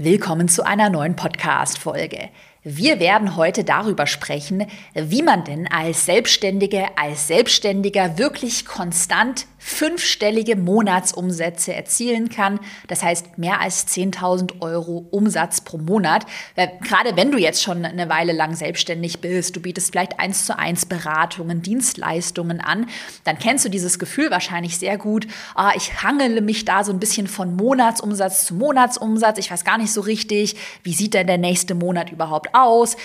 Willkommen 0.00 0.46
zu 0.46 0.64
einer 0.64 0.90
neuen 0.90 1.16
Podcast-Folge. 1.16 2.28
Wir 2.70 3.00
werden 3.00 3.34
heute 3.34 3.64
darüber 3.64 4.06
sprechen, 4.06 4.66
wie 4.92 5.22
man 5.22 5.42
denn 5.42 5.66
als 5.72 6.04
Selbstständige, 6.04 6.98
als 6.98 7.26
Selbstständiger 7.26 8.18
wirklich 8.18 8.66
konstant 8.66 9.46
fünfstellige 9.60 10.54
Monatsumsätze 10.54 11.74
erzielen 11.74 12.28
kann. 12.28 12.60
Das 12.86 13.02
heißt 13.02 13.38
mehr 13.38 13.60
als 13.60 13.88
10.000 13.88 14.60
Euro 14.60 15.06
Umsatz 15.10 15.62
pro 15.62 15.78
Monat. 15.78 16.26
Gerade 16.56 17.16
wenn 17.16 17.32
du 17.32 17.38
jetzt 17.38 17.62
schon 17.62 17.84
eine 17.84 18.08
Weile 18.08 18.32
lang 18.32 18.54
selbstständig 18.54 19.20
bist, 19.20 19.56
du 19.56 19.60
bietest 19.60 19.90
vielleicht 19.90 20.20
eins 20.20 20.46
zu 20.46 20.56
eins 20.56 20.86
Beratungen, 20.86 21.62
Dienstleistungen 21.62 22.60
an, 22.60 22.86
dann 23.24 23.38
kennst 23.38 23.64
du 23.64 23.68
dieses 23.68 23.98
Gefühl 23.98 24.30
wahrscheinlich 24.30 24.78
sehr 24.78 24.96
gut. 24.98 25.26
Ah, 25.54 25.72
ich 25.74 26.02
hangele 26.02 26.40
mich 26.42 26.64
da 26.64 26.84
so 26.84 26.92
ein 26.92 27.00
bisschen 27.00 27.26
von 27.26 27.56
Monatsumsatz 27.56 28.44
zu 28.44 28.54
Monatsumsatz. 28.54 29.38
Ich 29.38 29.50
weiß 29.50 29.64
gar 29.64 29.78
nicht 29.78 29.92
so 29.92 30.02
richtig, 30.02 30.56
wie 30.82 30.92
sieht 30.92 31.14
denn 31.14 31.26
der 31.26 31.38
nächste 31.38 31.74
Monat 31.74 32.12
überhaupt 32.12 32.54
aus? 32.54 32.57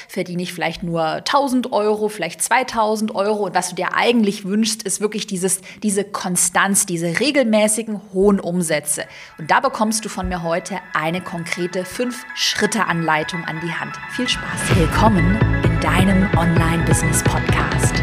Verdiene 0.07 0.43
ich 0.43 0.53
vielleicht 0.53 0.83
nur 0.83 1.03
1000 1.03 1.71
Euro, 1.71 2.09
vielleicht 2.09 2.41
2000 2.41 3.15
Euro? 3.15 3.45
Und 3.45 3.55
was 3.55 3.69
du 3.69 3.75
dir 3.75 3.93
eigentlich 3.93 4.45
wünschst, 4.45 4.83
ist 4.83 4.99
wirklich 4.99 5.27
dieses, 5.27 5.61
diese 5.81 6.03
Konstanz 6.03 6.85
diese 6.85 7.19
regelmäßigen 7.19 8.01
hohen 8.13 8.39
Umsätze. 8.39 9.05
Und 9.37 9.51
da 9.51 9.59
bekommst 9.59 10.05
du 10.05 10.09
von 10.09 10.27
mir 10.27 10.43
heute 10.43 10.79
eine 10.93 11.21
konkrete 11.21 11.83
5-Schritte-Anleitung 11.83 13.43
an 13.45 13.59
die 13.63 13.73
Hand. 13.73 13.95
Viel 14.11 14.27
Spaß. 14.27 14.75
Willkommen 14.75 15.39
in 15.63 15.79
deinem 15.79 16.29
Online-Business-Podcast. 16.37 18.02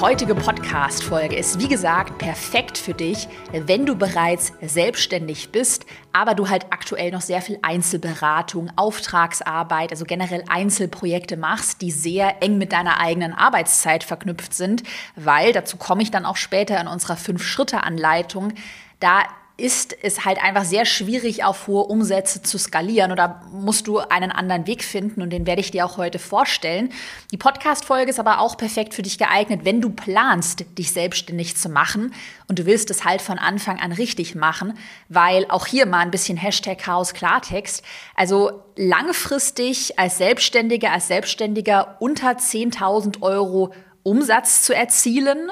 heutige 0.00 0.34
Podcast-Folge 0.34 1.36
ist, 1.36 1.58
wie 1.60 1.68
gesagt, 1.68 2.18
perfekt 2.18 2.78
für 2.78 2.94
dich, 2.94 3.28
wenn 3.52 3.86
du 3.86 3.96
bereits 3.96 4.52
selbstständig 4.60 5.50
bist, 5.50 5.86
aber 6.12 6.34
du 6.34 6.48
halt 6.48 6.66
aktuell 6.70 7.10
noch 7.10 7.20
sehr 7.20 7.42
viel 7.42 7.58
Einzelberatung, 7.62 8.70
Auftragsarbeit, 8.76 9.90
also 9.90 10.04
generell 10.04 10.44
Einzelprojekte 10.48 11.36
machst, 11.36 11.82
die 11.82 11.90
sehr 11.90 12.42
eng 12.42 12.58
mit 12.58 12.72
deiner 12.72 13.00
eigenen 13.00 13.32
Arbeitszeit 13.32 14.04
verknüpft 14.04 14.54
sind, 14.54 14.82
weil, 15.16 15.52
dazu 15.52 15.76
komme 15.76 16.02
ich 16.02 16.10
dann 16.10 16.26
auch 16.26 16.36
später 16.36 16.80
in 16.80 16.86
unserer 16.86 17.16
Fünf-Schritte-Anleitung, 17.16 18.52
da 19.00 19.22
ist 19.58 19.94
es 20.02 20.24
halt 20.24 20.42
einfach 20.42 20.64
sehr 20.64 20.84
schwierig, 20.86 21.44
auf 21.44 21.66
hohe 21.66 21.84
Umsätze 21.84 22.42
zu 22.42 22.58
skalieren 22.58 23.12
oder 23.12 23.42
musst 23.52 23.86
du 23.86 23.98
einen 23.98 24.32
anderen 24.32 24.66
Weg 24.66 24.82
finden 24.82 25.20
und 25.20 25.30
den 25.30 25.46
werde 25.46 25.60
ich 25.60 25.70
dir 25.70 25.84
auch 25.84 25.98
heute 25.98 26.18
vorstellen. 26.18 26.90
Die 27.32 27.36
Podcast-Folge 27.36 28.10
ist 28.10 28.18
aber 28.18 28.40
auch 28.40 28.56
perfekt 28.56 28.94
für 28.94 29.02
dich 29.02 29.18
geeignet, 29.18 29.60
wenn 29.64 29.80
du 29.80 29.90
planst, 29.90 30.64
dich 30.78 30.92
selbstständig 30.92 31.56
zu 31.56 31.68
machen 31.68 32.14
und 32.48 32.58
du 32.58 32.66
willst 32.66 32.90
es 32.90 33.04
halt 33.04 33.20
von 33.20 33.38
Anfang 33.38 33.78
an 33.78 33.92
richtig 33.92 34.34
machen, 34.34 34.74
weil 35.08 35.46
auch 35.48 35.66
hier 35.66 35.86
mal 35.86 36.00
ein 36.00 36.10
bisschen 36.10 36.38
Hashtag 36.38 36.78
Chaos 36.78 37.12
Klartext. 37.12 37.84
Also 38.16 38.62
langfristig 38.76 39.98
als 39.98 40.16
Selbstständiger, 40.16 40.92
als 40.92 41.08
Selbstständiger 41.08 41.96
unter 42.00 42.30
10.000 42.30 43.20
Euro 43.20 43.74
Umsatz 44.02 44.62
zu 44.62 44.74
erzielen, 44.74 45.50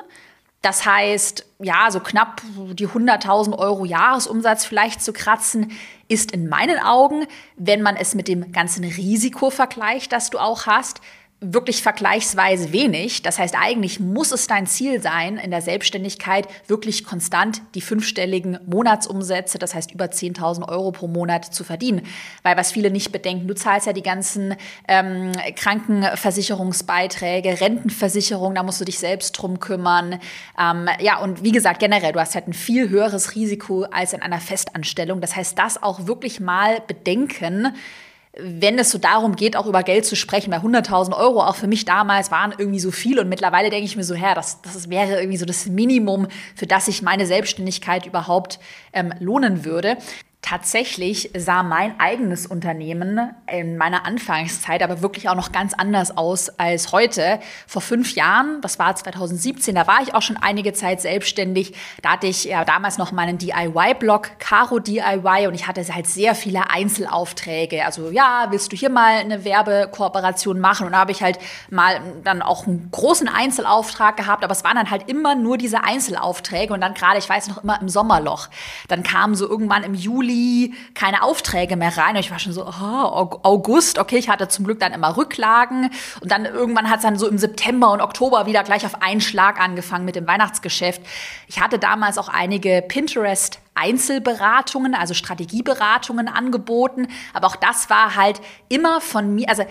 das 0.63 0.85
heißt, 0.85 1.47
ja, 1.61 1.91
so 1.91 2.01
knapp 2.01 2.43
die 2.75 2.87
100.000 2.87 3.57
Euro 3.59 3.85
Jahresumsatz 3.87 4.67
vielleicht 4.67 5.03
zu 5.03 5.13
kratzen, 5.13 5.73
ist 6.09 6.33
in 6.33 6.49
meinen 6.49 6.79
Augen, 6.79 7.27
wenn 7.57 7.81
man 7.81 7.97
es 7.97 8.15
mit 8.15 8.29
dem 8.29 8.53
ganzen 8.53 8.85
Risiko 8.85 9.51
vergleicht, 9.51 10.13
das 10.13 10.29
du 10.29 10.39
auch 10.39 10.67
hast, 10.67 11.01
wirklich 11.41 11.83
vergleichsweise 11.83 12.71
wenig. 12.71 13.23
Das 13.23 13.39
heißt, 13.39 13.57
eigentlich 13.59 13.99
muss 13.99 14.31
es 14.31 14.47
dein 14.47 14.67
Ziel 14.67 15.01
sein, 15.01 15.39
in 15.39 15.51
der 15.51 15.63
Selbstständigkeit 15.63 16.47
wirklich 16.67 17.05
konstant 17.05 17.63
die 17.75 17.81
fünfstelligen 17.81 18.59
Monatsumsätze, 18.67 19.59
das 19.59 19.75
heißt 19.75 19.93
über 19.93 20.07
10.000 20.07 20.69
Euro 20.69 20.93
pro 20.93 21.09
Monat 21.09 21.47
zu 21.47 21.65
verdienen. 21.65 22.03
Weil 22.43 22.59
was 22.59 22.73
viele 22.73 22.91
nicht 22.91 23.11
bedenken, 23.11 23.49
du 23.49 23.55
zahlst 23.55 23.87
ja 23.87 23.95
die 23.95 24.03
ganzen 24.03 24.55
ähm, 24.87 25.33
Krankenversicherungsbeiträge, 25.57 27.61
Rentenversicherung, 27.61 28.55
da 28.55 28.63
musst 28.63 28.83
du 28.83 28.85
dich 28.85 28.99
selbst 28.99 29.33
drum 29.33 29.61
kümmern. 29.61 30.21
Ähm, 30.61 30.91
ja, 31.01 31.21
und 31.21 31.43
wie 31.43 31.53
gesagt, 31.53 31.81
generell, 31.81 32.13
du 32.13 32.21
hast 32.21 32.35
halt 32.35 32.49
ein 32.49 32.53
viel 32.53 32.91
höheres 32.91 33.35
Risiko 33.35 33.85
als 33.85 34.13
in 34.13 34.21
einer 34.21 34.41
Festanstellung. 34.41 35.23
Das 35.23 35.37
heißt, 35.37 35.59
das 35.59 35.83
auch 35.83 36.07
wirklich 36.07 36.39
mal 36.39 36.83
bedenken, 36.87 37.73
wenn 38.37 38.79
es 38.79 38.91
so 38.91 38.99
darum 38.99 39.35
geht, 39.35 39.57
auch 39.57 39.67
über 39.67 39.83
Geld 39.83 40.07
zu 40.07 40.15
sprechen, 40.15 40.53
weil 40.53 40.61
100.000 40.61 41.17
Euro 41.17 41.43
auch 41.43 41.57
für 41.57 41.67
mich 41.67 41.85
damals 41.85 42.31
waren 42.31 42.55
irgendwie 42.57 42.79
so 42.79 42.93
viel 42.93 43.19
und 43.19 43.29
mittlerweile 43.29 43.71
denke 43.71 43.87
ich 43.87 43.97
mir 43.97 44.05
so, 44.05 44.15
Herr, 44.15 44.35
das, 44.35 44.63
das 44.63 44.89
wäre 44.89 45.19
irgendwie 45.19 45.37
so 45.37 45.47
das 45.47 45.67
Minimum, 45.67 46.29
für 46.55 46.67
das 46.67 46.87
sich 46.87 47.03
meine 47.03 47.27
Selbstständigkeit 47.27 48.07
überhaupt 48.07 48.61
ähm, 48.93 49.13
lohnen 49.19 49.65
würde. 49.65 49.97
Tatsächlich 50.43 51.31
sah 51.37 51.63
mein 51.63 52.01
eigenes 52.01 52.47
Unternehmen 52.47 53.31
in 53.47 53.77
meiner 53.77 54.07
Anfangszeit 54.07 54.83
aber 54.83 55.03
wirklich 55.03 55.29
auch 55.29 55.35
noch 55.35 55.53
ganz 55.53 55.75
anders 55.75 56.17
aus 56.17 56.49
als 56.59 56.93
heute. 56.93 57.41
Vor 57.67 57.83
fünf 57.83 58.15
Jahren, 58.15 58.61
das 58.63 58.79
war 58.79 58.97
2017, 58.97 59.75
da 59.75 59.87
war 59.87 60.01
ich 60.03 60.15
auch 60.15 60.23
schon 60.23 60.39
einige 60.39 60.73
Zeit 60.73 61.03
selbstständig. 61.03 61.75
Da 62.01 62.13
hatte 62.13 62.27
ich 62.27 62.45
ja 62.45 62.65
damals 62.65 62.97
noch 62.97 63.13
meinen 63.13 63.37
DIY-Blog, 63.37 64.39
Caro 64.39 64.79
DIY, 64.79 65.47
und 65.47 65.55
ich 65.55 65.67
hatte 65.67 65.87
halt 65.95 66.07
sehr 66.07 66.35
viele 66.35 66.71
Einzelaufträge. 66.71 67.85
Also 67.85 68.11
ja, 68.11 68.47
willst 68.49 68.73
du 68.73 68.77
hier 68.77 68.91
mal 68.91 69.19
eine 69.19 69.45
Werbekooperation 69.45 70.59
machen? 70.59 70.87
Und 70.87 70.93
da 70.93 70.99
habe 71.01 71.13
ich 71.13 71.23
halt 71.23 71.39
mal 71.69 72.01
dann 72.25 72.41
auch 72.41 72.67
einen 72.67 72.89
großen 72.91 73.29
Einzelauftrag 73.29 74.17
gehabt, 74.17 74.43
aber 74.43 74.53
es 74.53 74.65
waren 74.65 74.77
dann 74.77 74.91
halt 74.91 75.09
immer 75.09 75.35
nur 75.35 75.59
diese 75.59 75.85
Einzelaufträge 75.85 76.73
und 76.73 76.81
dann 76.81 76.95
gerade, 76.95 77.19
ich 77.19 77.29
weiß 77.29 77.49
noch 77.49 77.63
immer 77.63 77.79
im 77.81 77.91
Sommerloch. 77.91 78.49
Dann 78.89 79.03
kam 79.03 79.35
so 79.35 79.47
irgendwann 79.47 79.83
im 79.83 79.95
Juli 79.95 80.30
Juli 80.31 80.75
keine 80.95 81.23
Aufträge 81.23 81.77
mehr 81.77 81.97
rein. 81.97 82.15
Und 82.15 82.21
ich 82.21 82.31
war 82.31 82.39
schon 82.39 82.53
so, 82.53 82.67
oh, 82.67 83.41
August, 83.43 83.99
okay, 83.99 84.17
ich 84.17 84.29
hatte 84.29 84.49
zum 84.49 84.65
Glück 84.65 84.81
dann 84.81 84.93
immer 84.93 85.17
Rücklagen. 85.17 85.91
Und 86.21 86.31
dann 86.31 86.45
irgendwann 86.45 86.89
hat 86.89 86.99
es 86.99 87.03
dann 87.03 87.19
so 87.19 87.29
im 87.29 87.39
September 87.39 87.93
und 87.93 88.01
Oktober 88.01 88.47
wieder 88.47 88.63
gleich 88.63 88.87
auf 88.87 89.03
einen 89.03 89.21
Schlag 89.21 89.61
angefangen 89.61 90.05
mit 90.05 90.17
dem 90.17 90.27
Weihnachtsgeschäft. 90.27 91.03
Ich 91.49 91.61
hatte 91.61 91.79
damals 91.79 92.19
auch 92.19 92.29
einige 92.29 92.83
Pinterest 92.87 93.61
Einzelberatungen, 93.75 94.95
also 94.95 95.15
Strategieberatungen 95.15 96.29
angeboten. 96.29 97.09
Aber 97.33 97.47
auch 97.47 97.57
das 97.57 97.89
war 97.89 98.15
halt 98.15 98.41
immer 98.69 99.01
von 99.01 99.35
mir, 99.35 99.49
also 99.49 99.65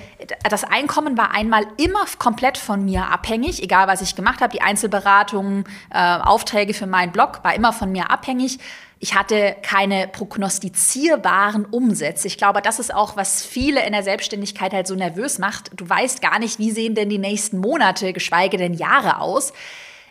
das 0.49 0.63
Einkommen 0.63 1.17
war 1.17 1.31
einmal 1.31 1.67
immer 1.77 2.05
komplett 2.17 2.57
von 2.57 2.85
mir 2.85 3.07
abhängig, 3.07 3.61
egal 3.61 3.87
was 3.87 4.01
ich 4.01 4.15
gemacht 4.15 4.41
habe. 4.41 4.51
Die 4.51 4.61
Einzelberatungen, 4.61 5.65
äh, 5.91 5.97
Aufträge 5.99 6.73
für 6.73 6.87
meinen 6.87 7.11
Blog 7.11 7.43
war 7.43 7.53
immer 7.53 7.71
von 7.71 7.91
mir 7.91 8.09
abhängig. 8.09 8.59
Ich 9.01 9.15
hatte 9.15 9.55
keine 9.61 10.09
prognostizierbaren 10.09 11.63
Umsätze. 11.63 12.27
Ich 12.27 12.37
glaube, 12.37 12.61
das 12.61 12.79
ist 12.79 12.93
auch, 12.93 13.15
was 13.15 13.45
viele 13.45 13.85
in 13.85 13.93
der 13.93 14.03
Selbstständigkeit 14.03 14.73
halt 14.73 14.87
so 14.87 14.95
nervös 14.95 15.39
macht. 15.39 15.71
Du 15.73 15.87
weißt 15.87 16.21
gar 16.21 16.37
nicht, 16.37 16.59
wie 16.59 16.71
sehen 16.71 16.95
denn 16.95 17.09
die 17.09 17.17
nächsten 17.17 17.59
Monate, 17.59 18.11
geschweige 18.11 18.57
denn 18.57 18.73
Jahre 18.73 19.21
aus. 19.21 19.53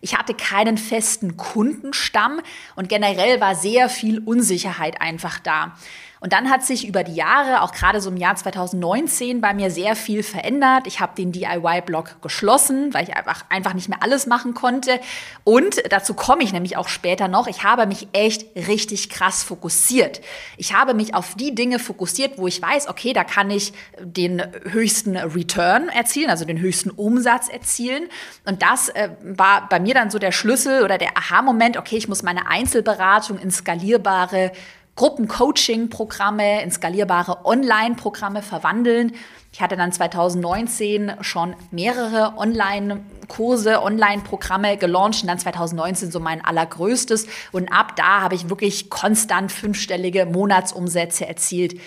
Ich 0.00 0.16
hatte 0.16 0.32
keinen 0.32 0.78
festen 0.78 1.36
Kundenstamm 1.36 2.40
und 2.76 2.88
generell 2.88 3.42
war 3.42 3.54
sehr 3.54 3.90
viel 3.90 4.20
Unsicherheit 4.20 5.02
einfach 5.02 5.38
da. 5.38 5.76
Und 6.20 6.32
dann 6.32 6.50
hat 6.50 6.64
sich 6.64 6.86
über 6.86 7.04
die 7.04 7.14
Jahre, 7.14 7.62
auch 7.62 7.72
gerade 7.72 8.00
so 8.00 8.10
im 8.10 8.16
Jahr 8.16 8.34
2019, 8.34 9.40
bei 9.40 9.54
mir 9.54 9.70
sehr 9.70 9.94
viel 9.94 10.22
verändert. 10.22 10.86
Ich 10.86 11.00
habe 11.00 11.12
den 11.16 11.32
DIY-Blog 11.32 12.20
geschlossen, 12.22 12.92
weil 12.92 13.04
ich 13.04 13.16
einfach, 13.16 13.44
einfach 13.48 13.74
nicht 13.74 13.88
mehr 13.88 14.02
alles 14.02 14.26
machen 14.26 14.54
konnte. 14.54 15.00
Und 15.44 15.76
dazu 15.90 16.14
komme 16.14 16.42
ich 16.42 16.52
nämlich 16.52 16.76
auch 16.76 16.88
später 16.88 17.28
noch. 17.28 17.46
Ich 17.46 17.62
habe 17.62 17.86
mich 17.86 18.08
echt 18.12 18.46
richtig 18.56 19.10
krass 19.10 19.44
fokussiert. 19.44 20.20
Ich 20.56 20.74
habe 20.74 20.94
mich 20.94 21.14
auf 21.14 21.34
die 21.36 21.54
Dinge 21.54 21.78
fokussiert, 21.78 22.38
wo 22.38 22.46
ich 22.46 22.60
weiß, 22.60 22.88
okay, 22.88 23.12
da 23.12 23.22
kann 23.24 23.50
ich 23.50 23.72
den 24.00 24.42
höchsten 24.64 25.16
Return 25.16 25.88
erzielen, 25.88 26.30
also 26.30 26.44
den 26.44 26.58
höchsten 26.58 26.90
Umsatz 26.90 27.48
erzielen. 27.48 28.08
Und 28.44 28.62
das 28.62 28.88
äh, 28.88 29.10
war 29.22 29.68
bei 29.68 29.78
mir 29.78 29.94
dann 29.94 30.10
so 30.10 30.18
der 30.18 30.32
Schlüssel 30.32 30.82
oder 30.82 30.98
der 30.98 31.16
Aha-Moment, 31.16 31.76
okay, 31.76 31.96
ich 31.96 32.08
muss 32.08 32.22
meine 32.22 32.48
Einzelberatung 32.48 33.38
in 33.38 33.50
skalierbare 33.50 34.52
Gruppencoaching-Programme 34.98 36.60
in 36.60 36.72
skalierbare 36.72 37.46
Online-Programme 37.46 38.42
verwandeln. 38.42 39.12
Ich 39.52 39.60
hatte 39.60 39.76
dann 39.76 39.92
2019 39.92 41.12
schon 41.20 41.54
mehrere 41.70 42.36
Online-Kurse, 42.36 43.80
Online-Programme 43.80 44.76
gelauncht 44.76 45.22
und 45.22 45.28
dann 45.28 45.38
2019 45.38 46.10
so 46.10 46.18
mein 46.18 46.44
allergrößtes. 46.44 47.28
Und 47.52 47.72
ab 47.72 47.94
da 47.94 48.22
habe 48.22 48.34
ich 48.34 48.50
wirklich 48.50 48.90
konstant 48.90 49.52
fünfstellige 49.52 50.26
Monatsumsätze 50.26 51.28
erzielt. 51.28 51.80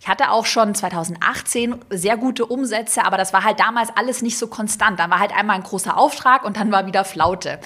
Ich 0.00 0.06
hatte 0.06 0.30
auch 0.30 0.44
schon 0.44 0.74
2018 0.74 1.74
sehr 1.88 2.18
gute 2.18 2.44
Umsätze, 2.44 3.02
aber 3.02 3.16
das 3.16 3.32
war 3.32 3.44
halt 3.44 3.60
damals 3.60 3.88
alles 3.96 4.20
nicht 4.20 4.36
so 4.36 4.46
konstant. 4.46 5.00
Dann 5.00 5.10
war 5.10 5.20
halt 5.20 5.34
einmal 5.34 5.56
ein 5.56 5.62
großer 5.62 5.96
Auftrag 5.96 6.44
und 6.44 6.58
dann 6.58 6.70
war 6.70 6.86
wieder 6.86 7.06
Flaute. 7.06 7.60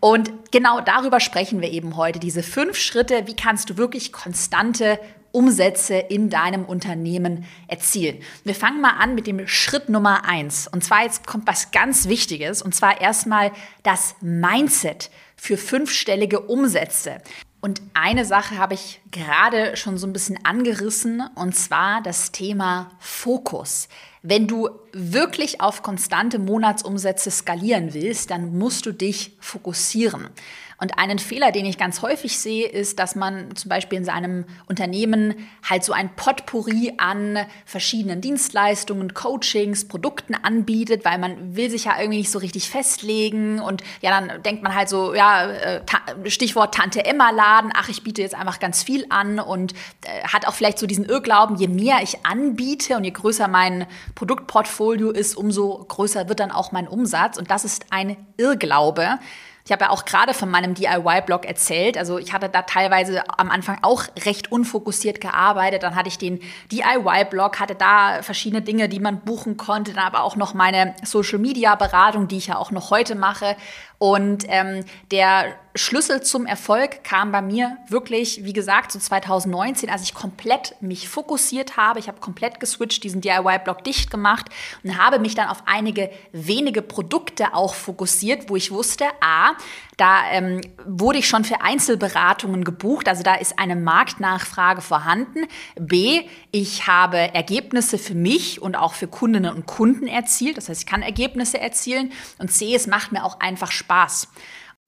Und 0.00 0.30
genau 0.52 0.80
darüber 0.80 1.20
sprechen 1.20 1.60
wir 1.60 1.70
eben 1.70 1.96
heute. 1.96 2.18
Diese 2.18 2.42
fünf 2.42 2.76
Schritte, 2.76 3.26
wie 3.26 3.36
kannst 3.36 3.70
du 3.70 3.76
wirklich 3.76 4.12
konstante 4.12 4.98
Umsätze 5.36 5.96
in 5.96 6.30
deinem 6.30 6.64
Unternehmen 6.64 7.44
erzielen. 7.68 8.22
Wir 8.44 8.54
fangen 8.54 8.80
mal 8.80 8.96
an 8.98 9.14
mit 9.14 9.26
dem 9.26 9.46
Schritt 9.46 9.90
Nummer 9.90 10.24
eins. 10.24 10.66
Und 10.66 10.82
zwar 10.82 11.02
jetzt 11.02 11.26
kommt 11.26 11.46
was 11.46 11.72
ganz 11.72 12.08
Wichtiges. 12.08 12.62
Und 12.62 12.74
zwar 12.74 13.02
erstmal 13.02 13.52
das 13.82 14.14
Mindset 14.22 15.10
für 15.36 15.58
fünfstellige 15.58 16.40
Umsätze. 16.40 17.18
Und 17.60 17.82
eine 17.92 18.24
Sache 18.24 18.56
habe 18.56 18.74
ich 18.74 19.00
gerade 19.10 19.76
schon 19.76 19.98
so 19.98 20.06
ein 20.06 20.12
bisschen 20.12 20.38
angerissen, 20.44 21.22
und 21.34 21.54
zwar 21.54 22.00
das 22.00 22.32
Thema 22.32 22.92
Fokus. 22.98 23.88
Wenn 24.28 24.48
du 24.48 24.68
wirklich 24.92 25.60
auf 25.60 25.84
konstante 25.84 26.40
Monatsumsätze 26.40 27.30
skalieren 27.30 27.94
willst, 27.94 28.32
dann 28.32 28.58
musst 28.58 28.84
du 28.84 28.90
dich 28.90 29.36
fokussieren. 29.38 30.30
Und 30.78 30.98
einen 30.98 31.18
Fehler, 31.18 31.52
den 31.52 31.64
ich 31.64 31.78
ganz 31.78 32.02
häufig 32.02 32.38
sehe, 32.38 32.68
ist, 32.68 32.98
dass 32.98 33.14
man 33.14 33.56
zum 33.56 33.70
Beispiel 33.70 33.98
in 33.98 34.04
seinem 34.04 34.44
Unternehmen 34.68 35.34
halt 35.66 35.84
so 35.84 35.92
ein 35.92 36.14
Potpourri 36.14 36.94
an 36.98 37.38
verschiedenen 37.64 38.20
Dienstleistungen, 38.20 39.14
Coachings, 39.14 39.88
Produkten 39.88 40.34
anbietet, 40.34 41.04
weil 41.04 41.18
man 41.18 41.56
will 41.56 41.70
sich 41.70 41.86
ja 41.86 41.98
irgendwie 41.98 42.18
nicht 42.18 42.30
so 42.30 42.38
richtig 42.38 42.68
festlegen. 42.68 43.58
Und 43.60 43.82
ja, 44.02 44.20
dann 44.20 44.42
denkt 44.42 44.62
man 44.62 44.74
halt 44.74 44.90
so, 44.90 45.14
ja, 45.14 45.50
äh, 45.50 45.80
Stichwort 46.26 46.74
Tante 46.74 47.04
Emma 47.04 47.30
Laden, 47.30 47.72
ach, 47.74 47.88
ich 47.88 48.02
biete 48.04 48.20
jetzt 48.20 48.34
einfach 48.34 48.58
ganz 48.58 48.82
viel 48.82 49.06
an 49.08 49.38
und 49.38 49.72
äh, 50.04 50.28
hat 50.28 50.46
auch 50.46 50.54
vielleicht 50.54 50.78
so 50.78 50.86
diesen 50.86 51.06
Irrglauben, 51.06 51.56
je 51.56 51.68
mehr 51.68 52.00
ich 52.02 52.26
anbiete 52.26 52.96
und 52.96 53.04
je 53.04 53.12
größer 53.12 53.48
mein 53.48 53.86
Produktportfolio 54.14 55.10
ist, 55.10 55.36
umso 55.36 55.84
größer 55.88 56.28
wird 56.28 56.40
dann 56.40 56.50
auch 56.50 56.72
mein 56.72 56.86
Umsatz. 56.86 57.38
Und 57.38 57.50
das 57.50 57.64
ist 57.64 57.86
ein 57.90 58.16
Irrglaube. 58.36 59.18
Ich 59.66 59.72
habe 59.72 59.86
ja 59.86 59.90
auch 59.90 60.04
gerade 60.04 60.32
von 60.32 60.48
meinem 60.48 60.74
DIY-Blog 60.74 61.44
erzählt. 61.44 61.98
Also 61.98 62.18
ich 62.18 62.32
hatte 62.32 62.48
da 62.48 62.62
teilweise 62.62 63.28
am 63.36 63.50
Anfang 63.50 63.78
auch 63.82 64.04
recht 64.24 64.52
unfokussiert 64.52 65.20
gearbeitet. 65.20 65.82
Dann 65.82 65.96
hatte 65.96 66.08
ich 66.08 66.18
den 66.18 66.40
DIY-Blog, 66.70 67.58
hatte 67.58 67.74
da 67.74 68.22
verschiedene 68.22 68.62
Dinge, 68.62 68.88
die 68.88 69.00
man 69.00 69.22
buchen 69.22 69.56
konnte. 69.56 69.92
Dann 69.92 70.04
aber 70.04 70.22
auch 70.22 70.36
noch 70.36 70.54
meine 70.54 70.94
Social-Media-Beratung, 71.02 72.28
die 72.28 72.36
ich 72.36 72.46
ja 72.46 72.58
auch 72.58 72.70
noch 72.70 72.90
heute 72.90 73.16
mache. 73.16 73.56
Und 73.98 74.44
ähm, 74.48 74.84
der 75.10 75.56
Schlüssel 75.74 76.22
zum 76.22 76.46
Erfolg 76.46 77.04
kam 77.04 77.32
bei 77.32 77.42
mir 77.42 77.76
wirklich, 77.88 78.44
wie 78.44 78.52
gesagt, 78.52 78.92
so 78.92 78.98
2019, 78.98 79.90
als 79.90 80.02
ich 80.02 80.14
komplett 80.14 80.74
mich 80.80 81.08
fokussiert 81.08 81.76
habe. 81.76 81.98
Ich 81.98 82.08
habe 82.08 82.18
komplett 82.18 82.60
geswitcht, 82.60 83.04
diesen 83.04 83.20
DIY-Blog 83.20 83.84
dicht 83.84 84.10
gemacht 84.10 84.46
und 84.82 84.96
habe 84.96 85.18
mich 85.18 85.34
dann 85.34 85.48
auf 85.48 85.62
einige 85.66 86.10
wenige 86.32 86.82
Produkte 86.82 87.54
auch 87.54 87.74
fokussiert, 87.74 88.48
wo 88.48 88.56
ich 88.56 88.70
wusste, 88.70 89.04
a, 89.20 89.52
da 89.98 90.30
ähm, 90.30 90.60
wurde 90.84 91.18
ich 91.18 91.28
schon 91.28 91.44
für 91.44 91.62
Einzelberatungen 91.62 92.64
gebucht, 92.64 93.08
also 93.08 93.22
da 93.22 93.34
ist 93.34 93.58
eine 93.58 93.76
Marktnachfrage 93.76 94.82
vorhanden. 94.82 95.46
B, 95.78 96.22
ich 96.52 96.86
habe 96.86 97.16
Ergebnisse 97.16 97.96
für 97.96 98.14
mich 98.14 98.60
und 98.60 98.76
auch 98.76 98.92
für 98.92 99.08
Kundinnen 99.08 99.54
und 99.54 99.66
Kunden 99.66 100.06
erzielt, 100.06 100.58
das 100.58 100.68
heißt, 100.68 100.82
ich 100.82 100.86
kann 100.86 101.02
Ergebnisse 101.02 101.60
erzielen. 101.60 102.12
Und 102.38 102.52
C, 102.52 102.74
es 102.74 102.86
macht 102.86 103.12
mir 103.12 103.24
auch 103.24 103.40
einfach 103.40 103.70
Spaß. 103.70 103.85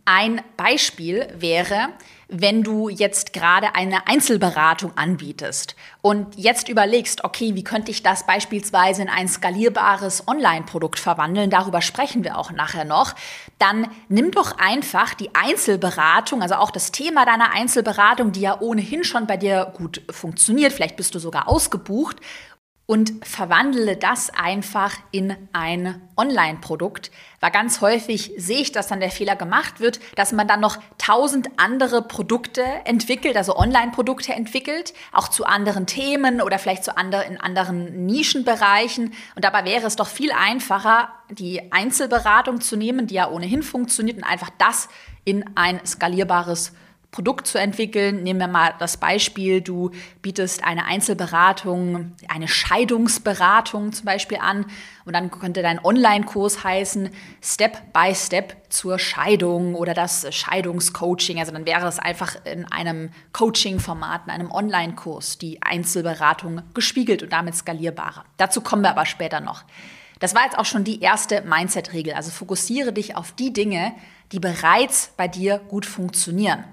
Ein 0.04 0.40
Beispiel 0.56 1.28
wäre, 1.36 1.90
wenn 2.28 2.62
du 2.62 2.88
jetzt 2.88 3.32
gerade 3.32 3.74
eine 3.74 4.06
Einzelberatung 4.06 4.92
anbietest 4.96 5.76
und 6.02 6.36
jetzt 6.36 6.68
überlegst, 6.68 7.24
okay, 7.24 7.54
wie 7.54 7.64
könnte 7.64 7.90
ich 7.90 8.02
das 8.02 8.26
beispielsweise 8.26 9.02
in 9.02 9.08
ein 9.08 9.28
skalierbares 9.28 10.28
Online-Produkt 10.28 10.98
verwandeln, 10.98 11.50
darüber 11.50 11.80
sprechen 11.80 12.24
wir 12.24 12.38
auch 12.38 12.50
nachher 12.50 12.84
noch, 12.84 13.14
dann 13.58 13.90
nimm 14.08 14.30
doch 14.30 14.58
einfach 14.58 15.14
die 15.14 15.34
Einzelberatung, 15.34 16.42
also 16.42 16.56
auch 16.56 16.70
das 16.70 16.92
Thema 16.92 17.24
deiner 17.24 17.52
Einzelberatung, 17.52 18.32
die 18.32 18.40
ja 18.40 18.60
ohnehin 18.60 19.04
schon 19.04 19.26
bei 19.26 19.38
dir 19.38 19.72
gut 19.76 20.02
funktioniert, 20.10 20.72
vielleicht 20.72 20.96
bist 20.96 21.14
du 21.14 21.18
sogar 21.18 21.48
ausgebucht 21.48 22.16
und 22.90 23.22
verwandle 23.22 23.98
das 23.98 24.30
einfach 24.30 24.96
in 25.10 25.36
ein 25.52 26.00
Online-Produkt. 26.16 27.10
Weil 27.38 27.50
ganz 27.50 27.82
häufig 27.82 28.32
sehe 28.38 28.60
ich, 28.60 28.72
dass 28.72 28.86
dann 28.86 29.00
der 29.00 29.10
Fehler 29.10 29.36
gemacht 29.36 29.78
wird, 29.78 30.00
dass 30.16 30.32
man 30.32 30.48
dann 30.48 30.60
noch 30.60 30.78
tausend 30.96 31.50
andere 31.58 32.00
Produkte 32.00 32.64
entwickelt, 32.86 33.36
also 33.36 33.54
Online-Produkte 33.56 34.32
entwickelt, 34.32 34.94
auch 35.12 35.28
zu 35.28 35.44
anderen 35.44 35.84
Themen 35.84 36.40
oder 36.40 36.58
vielleicht 36.58 36.82
zu 36.82 36.96
andre, 36.96 37.24
in 37.24 37.38
anderen 37.38 38.06
Nischenbereichen. 38.06 39.12
Und 39.34 39.44
dabei 39.44 39.66
wäre 39.66 39.86
es 39.86 39.96
doch 39.96 40.08
viel 40.08 40.32
einfacher, 40.32 41.10
die 41.28 41.70
Einzelberatung 41.70 42.62
zu 42.62 42.76
nehmen, 42.76 43.06
die 43.06 43.16
ja 43.16 43.28
ohnehin 43.28 43.62
funktioniert 43.62 44.16
und 44.16 44.24
einfach 44.24 44.50
das 44.56 44.88
in 45.26 45.44
ein 45.56 45.84
skalierbares 45.84 46.68
Produkt 46.68 46.87
Produkt 47.10 47.46
zu 47.46 47.58
entwickeln. 47.58 48.22
Nehmen 48.22 48.38
wir 48.38 48.48
mal 48.48 48.74
das 48.78 48.98
Beispiel, 48.98 49.62
du 49.62 49.90
bietest 50.20 50.62
eine 50.62 50.84
Einzelberatung, 50.84 52.12
eine 52.28 52.48
Scheidungsberatung 52.48 53.92
zum 53.92 54.04
Beispiel 54.04 54.38
an 54.38 54.66
und 55.06 55.14
dann 55.14 55.30
könnte 55.30 55.62
dein 55.62 55.82
Online-Kurs 55.82 56.62
heißen 56.64 57.08
Step 57.42 57.92
by 57.94 58.14
Step 58.14 58.56
zur 58.68 58.98
Scheidung 58.98 59.74
oder 59.74 59.94
das 59.94 60.32
Scheidungscoaching. 60.34 61.38
Also 61.38 61.50
dann 61.52 61.64
wäre 61.64 61.88
es 61.88 61.98
einfach 61.98 62.36
in 62.44 62.70
einem 62.70 63.10
Coaching-Format, 63.32 64.26
in 64.26 64.32
einem 64.32 64.50
Online-Kurs 64.50 65.38
die 65.38 65.62
Einzelberatung 65.62 66.62
gespiegelt 66.74 67.22
und 67.22 67.32
damit 67.32 67.54
skalierbarer. 67.54 68.24
Dazu 68.36 68.60
kommen 68.60 68.82
wir 68.82 68.90
aber 68.90 69.06
später 69.06 69.40
noch. 69.40 69.64
Das 70.18 70.34
war 70.34 70.44
jetzt 70.44 70.58
auch 70.58 70.64
schon 70.64 70.84
die 70.84 71.00
erste 71.00 71.42
Mindset-Regel. 71.42 72.14
Also 72.14 72.30
fokussiere 72.30 72.92
dich 72.92 73.16
auf 73.16 73.32
die 73.32 73.52
Dinge, 73.52 73.92
die 74.32 74.40
bereits 74.40 75.12
bei 75.16 75.28
dir 75.28 75.58
gut 75.58 75.86
funktionieren. 75.86 76.64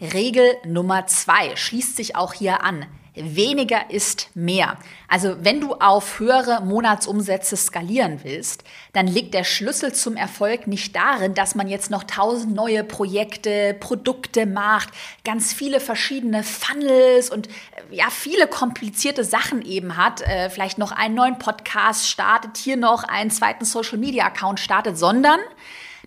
Regel 0.00 0.54
Nummer 0.64 1.06
zwei 1.06 1.56
schließt 1.56 1.96
sich 1.96 2.14
auch 2.14 2.32
hier 2.32 2.62
an. 2.62 2.86
Weniger 3.22 3.90
ist 3.90 4.30
mehr. 4.34 4.78
Also 5.08 5.36
wenn 5.40 5.60
du 5.60 5.74
auf 5.74 6.18
höhere 6.18 6.62
Monatsumsätze 6.62 7.56
skalieren 7.56 8.20
willst, 8.22 8.64
dann 8.92 9.06
liegt 9.06 9.34
der 9.34 9.44
Schlüssel 9.44 9.92
zum 9.92 10.16
Erfolg 10.16 10.66
nicht 10.66 10.94
darin, 10.94 11.34
dass 11.34 11.54
man 11.54 11.68
jetzt 11.68 11.90
noch 11.90 12.04
tausend 12.04 12.54
neue 12.54 12.84
Projekte, 12.84 13.74
Produkte 13.78 14.46
macht, 14.46 14.90
ganz 15.24 15.52
viele 15.52 15.80
verschiedene 15.80 16.42
Funnels 16.42 17.30
und 17.30 17.48
ja, 17.90 18.10
viele 18.10 18.46
komplizierte 18.46 19.24
Sachen 19.24 19.62
eben 19.62 19.96
hat, 19.96 20.20
äh, 20.22 20.50
vielleicht 20.50 20.78
noch 20.78 20.92
einen 20.92 21.14
neuen 21.14 21.38
Podcast 21.38 22.08
startet, 22.08 22.56
hier 22.56 22.76
noch 22.76 23.04
einen 23.04 23.30
zweiten 23.30 23.64
Social 23.64 23.98
Media 23.98 24.26
Account 24.26 24.60
startet, 24.60 24.98
sondern 24.98 25.40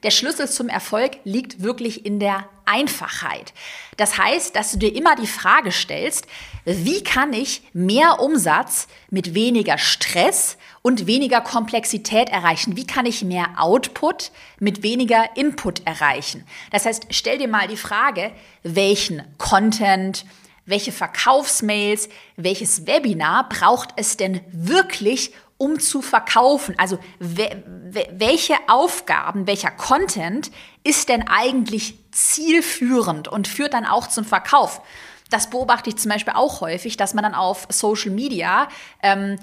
der 0.03 0.11
Schlüssel 0.11 0.49
zum 0.49 0.67
Erfolg 0.67 1.17
liegt 1.23 1.61
wirklich 1.61 2.05
in 2.05 2.19
der 2.19 2.45
Einfachheit. 2.65 3.53
Das 3.97 4.17
heißt, 4.17 4.55
dass 4.55 4.71
du 4.71 4.77
dir 4.77 4.95
immer 4.95 5.15
die 5.15 5.27
Frage 5.27 5.71
stellst, 5.71 6.25
wie 6.65 7.03
kann 7.03 7.33
ich 7.33 7.61
mehr 7.73 8.19
Umsatz 8.19 8.87
mit 9.09 9.33
weniger 9.33 9.77
Stress 9.77 10.57
und 10.81 11.05
weniger 11.07 11.41
Komplexität 11.41 12.29
erreichen? 12.29 12.77
Wie 12.77 12.87
kann 12.87 13.05
ich 13.05 13.23
mehr 13.23 13.49
Output 13.57 14.31
mit 14.59 14.83
weniger 14.83 15.35
Input 15.35 15.85
erreichen? 15.85 16.45
Das 16.71 16.85
heißt, 16.85 17.07
stell 17.09 17.37
dir 17.37 17.47
mal 17.47 17.67
die 17.67 17.77
Frage, 17.77 18.31
welchen 18.63 19.23
Content, 19.37 20.25
welche 20.65 20.91
Verkaufsmails, 20.91 22.09
welches 22.37 22.87
Webinar 22.87 23.49
braucht 23.49 23.89
es 23.97 24.17
denn 24.17 24.41
wirklich, 24.51 25.33
um 25.61 25.79
zu 25.79 26.01
verkaufen? 26.01 26.73
Also 26.79 26.97
welche 27.19 28.55
Aufgaben, 28.67 29.45
welcher 29.45 29.69
Content 29.69 30.49
ist 30.83 31.07
denn 31.07 31.27
eigentlich 31.27 31.99
zielführend 32.11 33.27
und 33.27 33.47
führt 33.47 33.75
dann 33.75 33.85
auch 33.85 34.07
zum 34.07 34.25
Verkauf? 34.25 34.81
Das 35.29 35.51
beobachte 35.51 35.91
ich 35.91 35.97
zum 35.97 36.09
Beispiel 36.09 36.33
auch 36.35 36.61
häufig, 36.61 36.97
dass 36.97 37.13
man 37.13 37.23
dann 37.23 37.35
auf 37.35 37.67
Social 37.69 38.09
Media 38.09 38.69
ähm, 39.03 39.37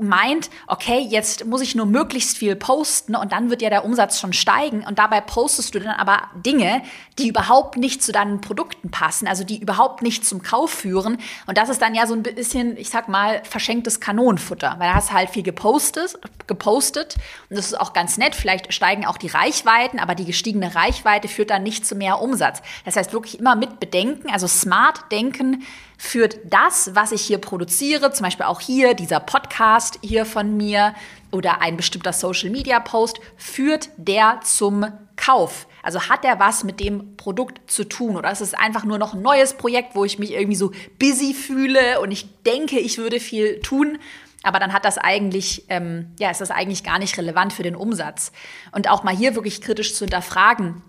meint, 0.00 0.50
okay, 0.66 0.98
jetzt 0.98 1.46
muss 1.46 1.60
ich 1.60 1.74
nur 1.74 1.86
möglichst 1.86 2.36
viel 2.36 2.56
posten 2.56 3.14
und 3.14 3.32
dann 3.32 3.50
wird 3.50 3.62
ja 3.62 3.70
der 3.70 3.84
Umsatz 3.84 4.20
schon 4.20 4.32
steigen 4.32 4.84
und 4.86 4.98
dabei 4.98 5.20
postest 5.20 5.74
du 5.74 5.80
dann 5.80 5.94
aber 5.94 6.22
Dinge, 6.34 6.82
die 7.18 7.28
überhaupt 7.28 7.76
nicht 7.76 8.02
zu 8.02 8.12
deinen 8.12 8.40
Produkten 8.40 8.90
passen, 8.90 9.26
also 9.26 9.44
die 9.44 9.60
überhaupt 9.60 10.02
nicht 10.02 10.24
zum 10.24 10.42
Kauf 10.42 10.70
führen 10.70 11.18
und 11.46 11.58
das 11.58 11.68
ist 11.68 11.82
dann 11.82 11.94
ja 11.94 12.06
so 12.06 12.14
ein 12.14 12.22
bisschen, 12.22 12.76
ich 12.76 12.90
sag 12.90 13.08
mal, 13.08 13.42
verschenktes 13.44 14.00
Kanonenfutter, 14.00 14.76
weil 14.78 14.88
da 14.88 14.94
hast 14.94 15.10
du 15.10 15.14
halt 15.14 15.30
viel 15.30 15.42
gepostet, 15.42 16.18
gepostet 16.46 17.16
und 17.50 17.56
das 17.56 17.66
ist 17.66 17.80
auch 17.80 17.92
ganz 17.92 18.18
nett, 18.18 18.34
vielleicht 18.34 18.72
steigen 18.72 19.06
auch 19.06 19.18
die 19.18 19.28
Reichweiten, 19.28 19.98
aber 19.98 20.14
die 20.14 20.24
gestiegene 20.24 20.74
Reichweite 20.74 21.28
führt 21.28 21.50
dann 21.50 21.62
nicht 21.62 21.86
zu 21.86 21.94
mehr 21.94 22.20
Umsatz. 22.20 22.62
Das 22.84 22.96
heißt 22.96 23.12
wirklich 23.12 23.38
immer 23.38 23.56
mit 23.56 23.80
bedenken, 23.80 24.30
also 24.30 24.46
smart 24.46 25.10
denken, 25.10 25.64
führt 25.98 26.38
das, 26.44 26.94
was 26.94 27.12
ich 27.12 27.22
hier 27.22 27.38
produziere, 27.38 28.12
zum 28.12 28.24
Beispiel 28.24 28.46
auch 28.46 28.60
hier 28.60 28.94
dieser 28.94 29.20
Podcast 29.20 29.98
hier 30.00 30.24
von 30.24 30.56
mir 30.56 30.94
oder 31.32 31.60
ein 31.60 31.76
bestimmter 31.76 32.12
Social 32.12 32.50
Media 32.50 32.80
Post, 32.80 33.20
führt 33.36 33.90
der 33.96 34.40
zum 34.44 34.86
Kauf? 35.16 35.66
Also 35.82 36.08
hat 36.08 36.22
der 36.22 36.38
was 36.38 36.64
mit 36.64 36.80
dem 36.80 37.16
Produkt 37.16 37.70
zu 37.70 37.84
tun 37.84 38.16
oder 38.16 38.30
ist 38.30 38.40
es 38.40 38.54
einfach 38.54 38.84
nur 38.84 38.98
noch 38.98 39.12
ein 39.12 39.22
neues 39.22 39.54
Projekt, 39.54 39.94
wo 39.94 40.04
ich 40.04 40.18
mich 40.18 40.32
irgendwie 40.32 40.56
so 40.56 40.70
busy 40.98 41.34
fühle 41.34 42.00
und 42.00 42.12
ich 42.12 42.42
denke, 42.44 42.78
ich 42.78 42.98
würde 42.98 43.18
viel 43.18 43.60
tun? 43.60 43.98
Aber 44.44 44.60
dann 44.60 44.72
hat 44.72 44.84
das 44.84 44.98
eigentlich, 44.98 45.64
ähm, 45.68 46.12
ja, 46.20 46.30
ist 46.30 46.40
das 46.40 46.52
eigentlich 46.52 46.84
gar 46.84 47.00
nicht 47.00 47.18
relevant 47.18 47.52
für 47.52 47.64
den 47.64 47.74
Umsatz. 47.74 48.30
Und 48.70 48.88
auch 48.88 49.02
mal 49.02 49.14
hier 49.14 49.34
wirklich 49.34 49.60
kritisch 49.60 49.94
zu 49.94 50.04
hinterfragen, 50.04 50.80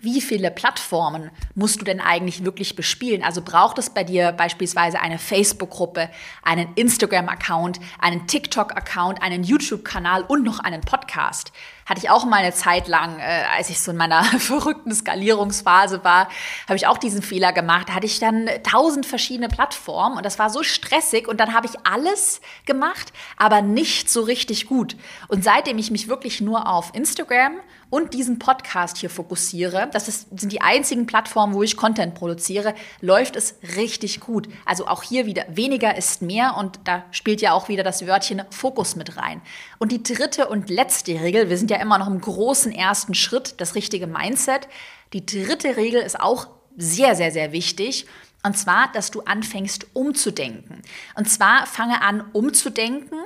wie 0.00 0.20
viele 0.20 0.50
Plattformen 0.50 1.30
musst 1.54 1.80
du 1.80 1.84
denn 1.84 2.00
eigentlich 2.00 2.44
wirklich 2.44 2.76
bespielen? 2.76 3.22
Also 3.22 3.42
braucht 3.42 3.78
es 3.78 3.90
bei 3.90 4.04
dir 4.04 4.32
beispielsweise 4.32 5.00
eine 5.00 5.18
Facebook-Gruppe, 5.18 6.10
einen 6.42 6.72
Instagram-Account, 6.74 7.80
einen 8.00 8.26
TikTok-Account, 8.26 9.22
einen 9.22 9.44
YouTube-Kanal 9.44 10.22
und 10.22 10.44
noch 10.44 10.60
einen 10.60 10.80
Podcast? 10.80 11.52
Hatte 11.88 12.00
ich 12.00 12.10
auch 12.10 12.26
mal 12.26 12.36
eine 12.36 12.52
Zeit 12.52 12.86
lang, 12.86 13.18
äh, 13.18 13.44
als 13.56 13.70
ich 13.70 13.80
so 13.80 13.92
in 13.92 13.96
meiner 13.96 14.22
verrückten 14.38 14.94
Skalierungsphase 14.94 16.04
war, 16.04 16.28
habe 16.66 16.76
ich 16.76 16.86
auch 16.86 16.98
diesen 16.98 17.22
Fehler 17.22 17.52
gemacht. 17.52 17.88
Da 17.88 17.94
hatte 17.94 18.06
ich 18.06 18.20
dann 18.20 18.48
tausend 18.62 19.06
verschiedene 19.06 19.48
Plattformen 19.48 20.18
und 20.18 20.26
das 20.26 20.38
war 20.38 20.50
so 20.50 20.62
stressig 20.62 21.26
und 21.28 21.40
dann 21.40 21.54
habe 21.54 21.66
ich 21.66 21.72
alles 21.84 22.40
gemacht, 22.66 23.12
aber 23.36 23.62
nicht 23.62 24.10
so 24.10 24.22
richtig 24.22 24.66
gut. 24.66 24.96
Und 25.28 25.44
seitdem 25.44 25.78
ich 25.78 25.90
mich 25.90 26.08
wirklich 26.08 26.40
nur 26.40 26.68
auf 26.68 26.94
Instagram 26.94 27.54
und 27.90 28.12
diesen 28.12 28.38
Podcast 28.38 28.98
hier 28.98 29.08
fokussiere, 29.08 29.88
das 29.92 30.08
ist, 30.08 30.38
sind 30.38 30.52
die 30.52 30.60
einzigen 30.60 31.06
Plattformen, 31.06 31.54
wo 31.54 31.62
ich 31.62 31.76
Content 31.76 32.14
produziere, 32.14 32.74
läuft 33.00 33.34
es 33.34 33.54
richtig 33.76 34.20
gut. 34.20 34.48
Also 34.66 34.86
auch 34.86 35.02
hier 35.02 35.24
wieder, 35.24 35.44
weniger 35.48 35.96
ist 35.96 36.20
mehr 36.20 36.56
und 36.58 36.80
da 36.84 37.04
spielt 37.12 37.40
ja 37.40 37.52
auch 37.52 37.68
wieder 37.68 37.82
das 37.82 38.06
Wörtchen 38.06 38.42
Fokus 38.50 38.94
mit 38.94 39.16
rein. 39.16 39.40
Und 39.78 39.92
die 39.92 40.02
dritte 40.02 40.48
und 40.48 40.68
letzte 40.68 41.12
Regel, 41.12 41.48
wir 41.48 41.56
sind 41.56 41.70
ja 41.70 41.77
immer 41.80 41.98
noch 41.98 42.06
im 42.06 42.20
großen 42.20 42.72
ersten 42.72 43.14
Schritt, 43.14 43.60
das 43.60 43.74
richtige 43.74 44.06
Mindset. 44.06 44.68
Die 45.12 45.24
dritte 45.24 45.76
Regel 45.76 46.00
ist 46.02 46.20
auch 46.20 46.48
sehr, 46.76 47.14
sehr, 47.14 47.30
sehr 47.32 47.52
wichtig. 47.52 48.06
Und 48.42 48.56
zwar, 48.56 48.90
dass 48.92 49.10
du 49.10 49.22
anfängst 49.22 49.88
umzudenken. 49.94 50.82
Und 51.16 51.28
zwar 51.28 51.66
fange 51.66 52.02
an 52.02 52.24
umzudenken, 52.32 53.18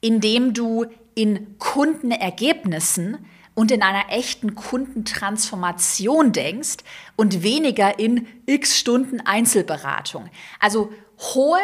indem 0.00 0.54
du 0.54 0.86
in 1.14 1.58
Kundenergebnissen 1.58 3.26
und 3.54 3.70
in 3.70 3.82
einer 3.82 4.10
echten 4.10 4.54
Kundentransformation 4.54 6.32
denkst 6.32 6.78
und 7.16 7.42
weniger 7.42 7.98
in 7.98 8.26
x 8.46 8.78
Stunden 8.78 9.20
Einzelberatung. 9.20 10.28
Also 10.60 10.92
hohe 11.34 11.60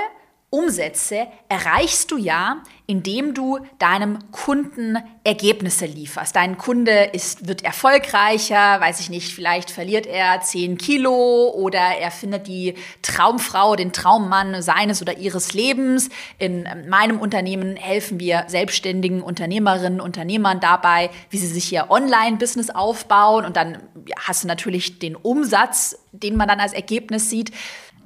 Umsätze 0.51 1.29
erreichst 1.49 2.11
du 2.11 2.17
ja, 2.17 2.63
indem 2.87 3.35
du 3.35 3.61
deinem 3.79 4.19
Kunden 4.33 4.99
Ergebnisse 5.23 5.87
lieferst. 5.87 6.35
Dein 6.35 6.59
Kunde 6.59 7.05
ist, 7.13 7.47
wird 7.47 7.63
erfolgreicher, 7.63 8.81
weiß 8.81 8.99
ich 8.99 9.11
nicht, 9.11 9.33
vielleicht 9.33 9.71
verliert 9.71 10.07
er 10.07 10.41
10 10.41 10.77
Kilo 10.77 11.51
oder 11.55 11.79
er 11.79 12.11
findet 12.11 12.49
die 12.49 12.75
Traumfrau, 13.03 13.77
den 13.77 13.93
Traummann 13.93 14.61
seines 14.61 15.01
oder 15.01 15.19
ihres 15.19 15.55
Lebens. 15.55 16.09
In 16.39 16.67
meinem 16.89 17.21
Unternehmen 17.21 17.77
helfen 17.77 18.19
wir 18.19 18.45
selbstständigen 18.49 19.23
Unternehmerinnen, 19.23 20.01
Unternehmern 20.01 20.59
dabei, 20.59 21.11
wie 21.31 21.39
sie 21.39 21.47
sich 21.47 21.73
ihr 21.73 21.91
Online-Business 21.91 22.71
aufbauen 22.71 23.45
und 23.45 23.57
dann 23.57 23.79
hast 24.19 24.43
du 24.43 24.49
natürlich 24.49 24.99
den 24.99 25.15
Umsatz, 25.15 25.97
den 26.11 26.35
man 26.35 26.49
dann 26.49 26.59
als 26.59 26.73
Ergebnis 26.73 27.31
sieht. 27.31 27.53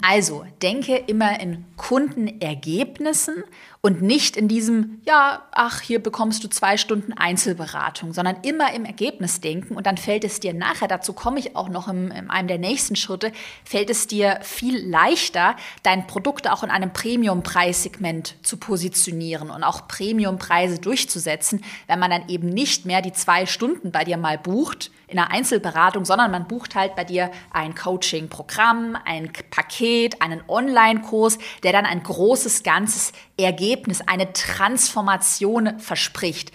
Also 0.07 0.45
denke 0.61 0.97
immer 0.97 1.41
in 1.41 1.65
Kundenergebnissen 1.77 3.43
und 3.85 4.00
nicht 4.00 4.38
in 4.38 4.49
diesem, 4.49 5.03
ja, 5.05 5.43
ach, 5.53 5.83
hier 5.83 6.03
bekommst 6.03 6.43
du 6.43 6.49
zwei 6.49 6.79
Stunden 6.79 7.12
Einzelberatung, 7.12 8.14
sondern 8.14 8.37
immer 8.41 8.73
im 8.73 8.87
Ergebnis 8.87 9.43
denken. 9.43 9.76
Und 9.76 9.87
dann 9.87 9.99
fällt 9.99 10.25
es 10.25 10.41
dir 10.41 10.55
nachher, 10.55 10.88
dazu 10.88 11.12
komme 11.12 11.38
ich 11.38 11.55
auch 11.55 11.69
noch 11.69 11.87
in, 11.88 12.11
in 12.11 12.31
einem 12.31 12.49
der 12.49 12.57
nächsten 12.57 12.97
Schritte, 12.97 13.31
fällt 13.62 13.91
es 13.91 14.07
dir 14.07 14.38
viel 14.41 14.88
leichter, 14.88 15.55
dein 15.83 16.07
Produkt 16.07 16.49
auch 16.49 16.62
in 16.62 16.71
einem 16.71 16.95
Premium-Preissegment 16.95 18.37
zu 18.43 18.57
positionieren 18.57 19.50
und 19.50 19.62
auch 19.62 19.87
Premium-Preise 19.87 20.79
durchzusetzen, 20.79 21.62
wenn 21.87 21.99
man 21.99 22.11
dann 22.11 22.31
eben 22.31 22.49
nicht 22.49 22.87
mehr 22.87 23.03
die 23.03 23.12
zwei 23.12 23.45
Stunden 23.45 23.93
bei 23.93 24.05
dir 24.05 24.17
mal 24.17 24.38
bucht 24.38 24.93
in 25.09 25.19
einer 25.19 25.31
Einzelberatung, 25.31 26.05
sondern 26.05 26.31
man 26.31 26.49
bucht 26.49 26.75
halt 26.75 26.97
bei 26.97 27.05
dir 27.05 27.31
ein 27.53 27.75
Coaching-Programm, 27.75 28.97
ein 29.05 29.31
Paket, 29.50 30.23
einen 30.23 30.43
Online-Kurs, 30.49 31.38
der 31.62 31.73
dann 31.73 31.85
ein 31.87 32.03
großes 32.03 32.62
ganzes 32.62 33.12
Ergebnis, 33.37 34.00
eine 34.00 34.33
Transformation 34.33 35.79
verspricht. 35.81 36.53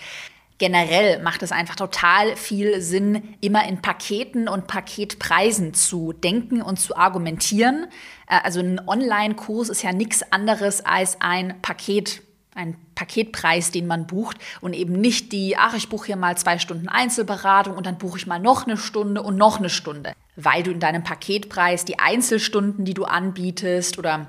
Generell 0.59 1.21
macht 1.23 1.41
es 1.41 1.53
einfach 1.53 1.77
total 1.77 2.35
viel 2.35 2.81
Sinn, 2.81 3.35
immer 3.39 3.65
in 3.65 3.81
Paketen 3.81 4.49
und 4.49 4.67
Paketpreisen 4.67 5.73
zu 5.73 6.11
denken 6.11 6.61
und 6.61 6.79
zu 6.79 6.97
argumentieren. 6.97 7.87
Äh, 8.27 8.39
also 8.43 8.59
ein 8.59 8.81
Online-Kurs 8.85 9.69
ist 9.69 9.83
ja 9.83 9.93
nichts 9.93 10.31
anderes 10.31 10.85
als 10.85 11.21
ein 11.21 11.61
Paket 11.61 12.21
ein 12.55 12.75
Paketpreis, 12.93 13.71
den 13.71 13.87
man 13.87 14.05
bucht 14.05 14.37
und 14.59 14.73
eben 14.73 14.93
nicht 14.93 15.31
die, 15.31 15.55
ach, 15.55 15.75
ich 15.75 15.87
buche 15.87 16.07
hier 16.07 16.15
mal 16.17 16.37
zwei 16.37 16.59
Stunden 16.59 16.89
Einzelberatung 16.89 17.77
und 17.77 17.85
dann 17.85 17.97
buche 17.97 18.17
ich 18.17 18.27
mal 18.27 18.39
noch 18.39 18.67
eine 18.67 18.75
Stunde 18.75 19.21
und 19.21 19.37
noch 19.37 19.59
eine 19.59 19.69
Stunde, 19.69 20.13
weil 20.35 20.63
du 20.63 20.71
in 20.71 20.81
deinem 20.81 21.03
Paketpreis 21.03 21.85
die 21.85 21.99
Einzelstunden, 21.99 22.83
die 22.83 22.93
du 22.93 23.05
anbietest 23.05 23.97
oder 23.97 24.27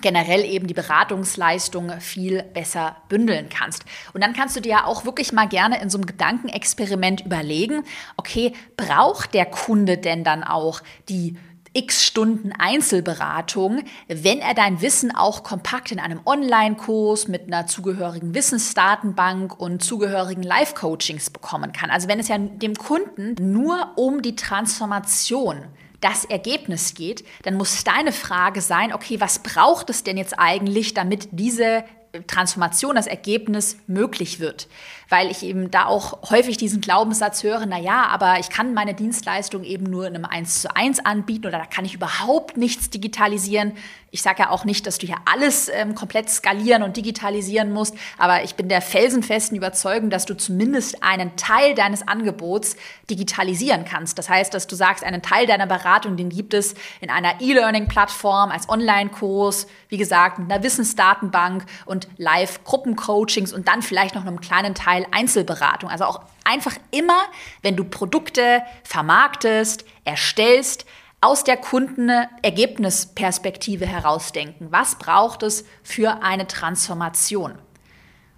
generell 0.00 0.44
eben 0.44 0.66
die 0.66 0.74
Beratungsleistung 0.74 2.00
viel 2.00 2.42
besser 2.42 2.96
bündeln 3.08 3.48
kannst. 3.48 3.84
Und 4.12 4.22
dann 4.22 4.32
kannst 4.32 4.56
du 4.56 4.60
dir 4.60 4.70
ja 4.70 4.84
auch 4.84 5.04
wirklich 5.04 5.32
mal 5.32 5.48
gerne 5.48 5.80
in 5.80 5.90
so 5.90 5.98
einem 5.98 6.06
Gedankenexperiment 6.06 7.26
überlegen, 7.26 7.84
okay, 8.16 8.52
braucht 8.76 9.34
der 9.34 9.46
Kunde 9.46 9.98
denn 9.98 10.24
dann 10.24 10.44
auch 10.44 10.80
die 11.08 11.36
x 11.76 12.04
Stunden 12.04 12.52
Einzelberatung, 12.58 13.82
wenn 14.08 14.38
er 14.38 14.54
dein 14.54 14.80
Wissen 14.80 15.14
auch 15.14 15.42
kompakt 15.42 15.92
in 15.92 16.00
einem 16.00 16.20
Online-Kurs 16.24 17.28
mit 17.28 17.46
einer 17.46 17.66
zugehörigen 17.66 18.34
Wissensdatenbank 18.34 19.60
und 19.60 19.84
zugehörigen 19.84 20.42
Live-Coachings 20.42 21.28
bekommen 21.28 21.72
kann. 21.72 21.90
Also 21.90 22.08
wenn 22.08 22.18
es 22.18 22.28
ja 22.28 22.38
dem 22.38 22.74
Kunden 22.74 23.34
nur 23.38 23.92
um 23.96 24.22
die 24.22 24.36
Transformation 24.36 25.66
das 26.00 26.24
Ergebnis 26.24 26.94
geht, 26.94 27.24
dann 27.42 27.54
muss 27.54 27.84
deine 27.84 28.12
Frage 28.12 28.60
sein, 28.60 28.92
okay, 28.92 29.20
was 29.20 29.40
braucht 29.40 29.90
es 29.90 30.04
denn 30.04 30.16
jetzt 30.16 30.38
eigentlich, 30.38 30.94
damit 30.94 31.28
diese 31.32 31.84
Transformation, 32.26 32.94
das 32.96 33.06
Ergebnis 33.06 33.76
möglich 33.86 34.40
wird. 34.40 34.68
Weil 35.08 35.30
ich 35.30 35.42
eben 35.42 35.70
da 35.70 35.86
auch 35.86 36.30
häufig 36.30 36.56
diesen 36.56 36.80
Glaubenssatz 36.80 37.42
höre, 37.42 37.64
na 37.66 37.78
ja, 37.78 38.06
aber 38.06 38.38
ich 38.40 38.50
kann 38.50 38.74
meine 38.74 38.94
Dienstleistung 38.94 39.62
eben 39.64 39.84
nur 39.84 40.06
in 40.06 40.14
einem 40.16 40.24
1 40.24 40.62
zu 40.62 40.74
1 40.74 41.04
anbieten 41.04 41.46
oder 41.46 41.58
da 41.58 41.66
kann 41.66 41.84
ich 41.84 41.94
überhaupt 41.94 42.56
nichts 42.56 42.90
digitalisieren. 42.90 43.72
Ich 44.12 44.22
sage 44.22 44.44
ja 44.44 44.50
auch 44.50 44.64
nicht, 44.64 44.86
dass 44.86 44.96
du 44.96 45.06
hier 45.06 45.18
alles 45.26 45.68
ähm, 45.68 45.94
komplett 45.94 46.30
skalieren 46.30 46.82
und 46.82 46.96
digitalisieren 46.96 47.70
musst, 47.70 47.94
aber 48.16 48.44
ich 48.44 48.54
bin 48.54 48.68
der 48.68 48.80
felsenfesten 48.80 49.56
Überzeugung, 49.56 50.08
dass 50.08 50.24
du 50.24 50.34
zumindest 50.34 51.02
einen 51.02 51.36
Teil 51.36 51.74
deines 51.74 52.08
Angebots 52.08 52.76
digitalisieren 53.10 53.84
kannst. 53.84 54.18
Das 54.18 54.30
heißt, 54.30 54.54
dass 54.54 54.66
du 54.66 54.74
sagst, 54.74 55.04
einen 55.04 55.22
Teil 55.22 55.46
deiner 55.46 55.66
Beratung, 55.66 56.16
den 56.16 56.30
gibt 56.30 56.54
es 56.54 56.74
in 57.00 57.10
einer 57.10 57.40
E-Learning-Plattform 57.40 58.50
als 58.50 58.68
Online-Kurs, 58.68 59.66
wie 59.88 59.98
gesagt, 59.98 60.38
mit 60.38 60.50
einer 60.50 60.62
Wissensdatenbank 60.62 61.66
und 61.84 62.08
Live-Gruppencoachings 62.16 63.52
und 63.52 63.68
dann 63.68 63.82
vielleicht 63.82 64.14
noch 64.14 64.24
einem 64.24 64.40
kleinen 64.40 64.74
Teil 64.74 64.95
Einzelberatung. 65.04 65.90
Also 65.90 66.04
auch 66.04 66.22
einfach 66.44 66.76
immer, 66.90 67.20
wenn 67.62 67.76
du 67.76 67.84
Produkte 67.84 68.62
vermarktest, 68.84 69.84
erstellst, 70.04 70.86
aus 71.20 71.44
der 71.44 71.56
Kundenergebnisperspektive 71.56 73.86
herausdenken. 73.86 74.70
Was 74.70 74.96
braucht 74.96 75.42
es 75.42 75.64
für 75.82 76.22
eine 76.22 76.46
Transformation? 76.46 77.58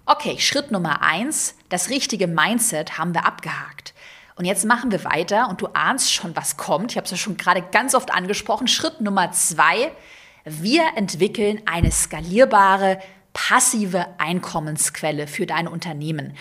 Okay, 0.05 0.39
Schritt 0.39 0.71
Nummer 0.71 1.03
eins, 1.03 1.55
das 1.69 1.89
richtige 1.89 2.27
Mindset 2.27 2.97
haben 2.97 3.13
wir 3.13 3.25
abgehakt. 3.25 3.93
Und 4.35 4.45
jetzt 4.45 4.65
machen 4.65 4.91
wir 4.91 5.03
weiter 5.03 5.49
und 5.49 5.61
du 5.61 5.67
ahnst 5.73 6.13
schon, 6.13 6.35
was 6.35 6.57
kommt. 6.57 6.91
Ich 6.91 6.97
habe 6.97 7.05
es 7.05 7.11
ja 7.11 7.17
schon 7.17 7.37
gerade 7.37 7.61
ganz 7.61 7.93
oft 7.93 8.11
angesprochen. 8.11 8.67
Schritt 8.67 9.01
Nummer 9.01 9.31
zwei, 9.33 9.91
wir 10.45 10.83
entwickeln 10.95 11.61
eine 11.65 11.91
skalierbare, 11.91 12.99
passive 13.33 14.07
Einkommensquelle 14.19 15.27
für 15.27 15.45
dein 15.45 15.67
Unternehmen. 15.67 16.35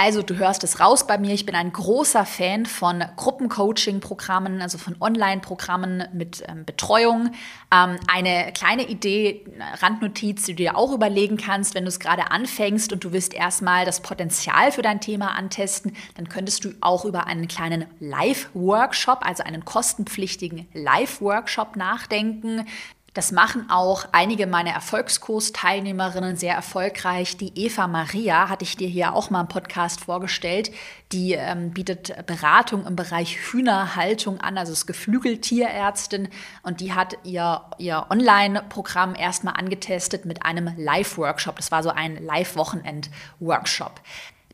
Also 0.02 0.22
du 0.22 0.38
hörst 0.38 0.64
es 0.64 0.80
raus 0.80 1.06
bei 1.06 1.18
mir. 1.18 1.34
Ich 1.34 1.46
bin 1.46 1.56
ein 1.56 1.74
großer 1.74 2.26
Fan 2.26 2.66
von 2.66 3.04
Gruppencoaching-Programmen, 3.18 4.62
also 4.62 4.78
von 4.78 4.96
Online-Programmen 5.02 6.06
mit 6.14 6.42
ähm, 6.48 6.64
Betreuung. 6.64 7.32
Ähm, 7.70 7.98
eine 8.08 8.54
kleine 8.54 8.88
Idee, 8.88 9.44
Randnotiz, 9.82 10.46
die 10.46 10.54
du 10.54 10.64
dir 10.64 10.78
auch 10.78 10.94
überlegen 10.94 11.36
kannst, 11.36 11.76
wenn 11.76 11.84
du 11.84 11.90
es 11.90 12.00
gerade 12.00 12.32
anfängst 12.32 12.94
und 12.94 13.04
du 13.04 13.12
willst 13.12 13.34
erstmal 13.34 13.84
das 13.84 14.00
Potenzial 14.00 14.72
für 14.72 14.84
dein 14.84 15.02
Thema 15.02 15.36
antesten, 15.38 15.92
dann 16.16 16.30
könntest 16.30 16.64
du 16.64 16.70
auch 16.80 17.04
über 17.04 17.28
einen 17.28 17.50
kleinen 17.50 17.86
Live-Workshop, 18.00 19.26
also 19.26 19.44
einen 19.44 19.66
kostenpflichtigen 19.66 20.70
Live-Workshop 20.72 21.76
nachdenken. 21.76 22.66
Das 23.14 23.32
machen 23.32 23.70
auch 23.70 24.06
einige 24.12 24.46
meiner 24.46 24.72
Erfolgskursteilnehmerinnen 24.72 26.36
sehr 26.36 26.54
erfolgreich. 26.54 27.38
Die 27.38 27.52
Eva 27.56 27.88
Maria 27.88 28.50
hatte 28.50 28.64
ich 28.64 28.78
dir 28.78 28.88
hier 28.88 29.14
auch 29.14 29.30
mal 29.30 29.42
im 29.42 29.48
Podcast 29.48 30.02
vorgestellt. 30.02 30.72
Die 31.12 31.34
ähm, 31.34 31.72
bietet 31.72 32.26
Beratung 32.28 32.86
im 32.86 32.96
Bereich 32.96 33.38
Hühnerhaltung 33.52 34.40
an, 34.40 34.58
also 34.58 34.74
ist 34.74 34.86
Geflügeltierärztin 34.86 36.30
und 36.62 36.82
die 36.82 36.94
hat 36.94 37.18
ihr, 37.24 37.62
ihr 37.80 38.06
Online-Programm 38.10 39.16
erstmal 39.16 39.56
angetestet 39.56 40.26
mit 40.26 40.46
einem 40.46 40.72
Live-Workshop. 40.78 41.56
Das 41.56 41.72
war 41.72 41.82
so 41.82 41.90
ein 41.90 42.24
Live-Wochenend-Workshop. 42.24 44.02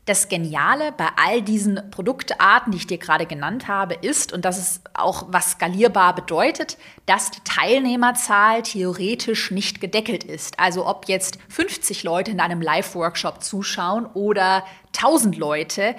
Das 0.06 0.28
Geniale 0.28 0.92
bei 0.92 1.08
all 1.16 1.42
diesen 1.42 1.90
Produktarten, 1.90 2.70
die 2.70 2.78
ich 2.78 2.86
dir 2.86 2.98
gerade 2.98 3.26
genannt 3.26 3.66
habe, 3.66 3.94
ist, 3.94 4.32
und 4.32 4.44
das 4.44 4.56
ist 4.56 4.82
auch, 4.94 5.26
was 5.28 5.52
skalierbar 5.52 6.14
bedeutet, 6.14 6.78
dass 7.06 7.32
die 7.32 7.40
Teilnehmerzahl 7.44 8.62
theoretisch 8.62 9.50
nicht 9.50 9.80
gedeckelt 9.80 10.22
ist. 10.22 10.60
Also 10.60 10.86
ob 10.86 11.08
jetzt 11.08 11.38
50 11.48 12.04
Leute 12.04 12.30
in 12.30 12.40
einem 12.40 12.62
Live-Workshop 12.62 13.42
zuschauen 13.42 14.06
oder 14.06 14.64
1000 14.96 15.36
Leute, 15.36 15.96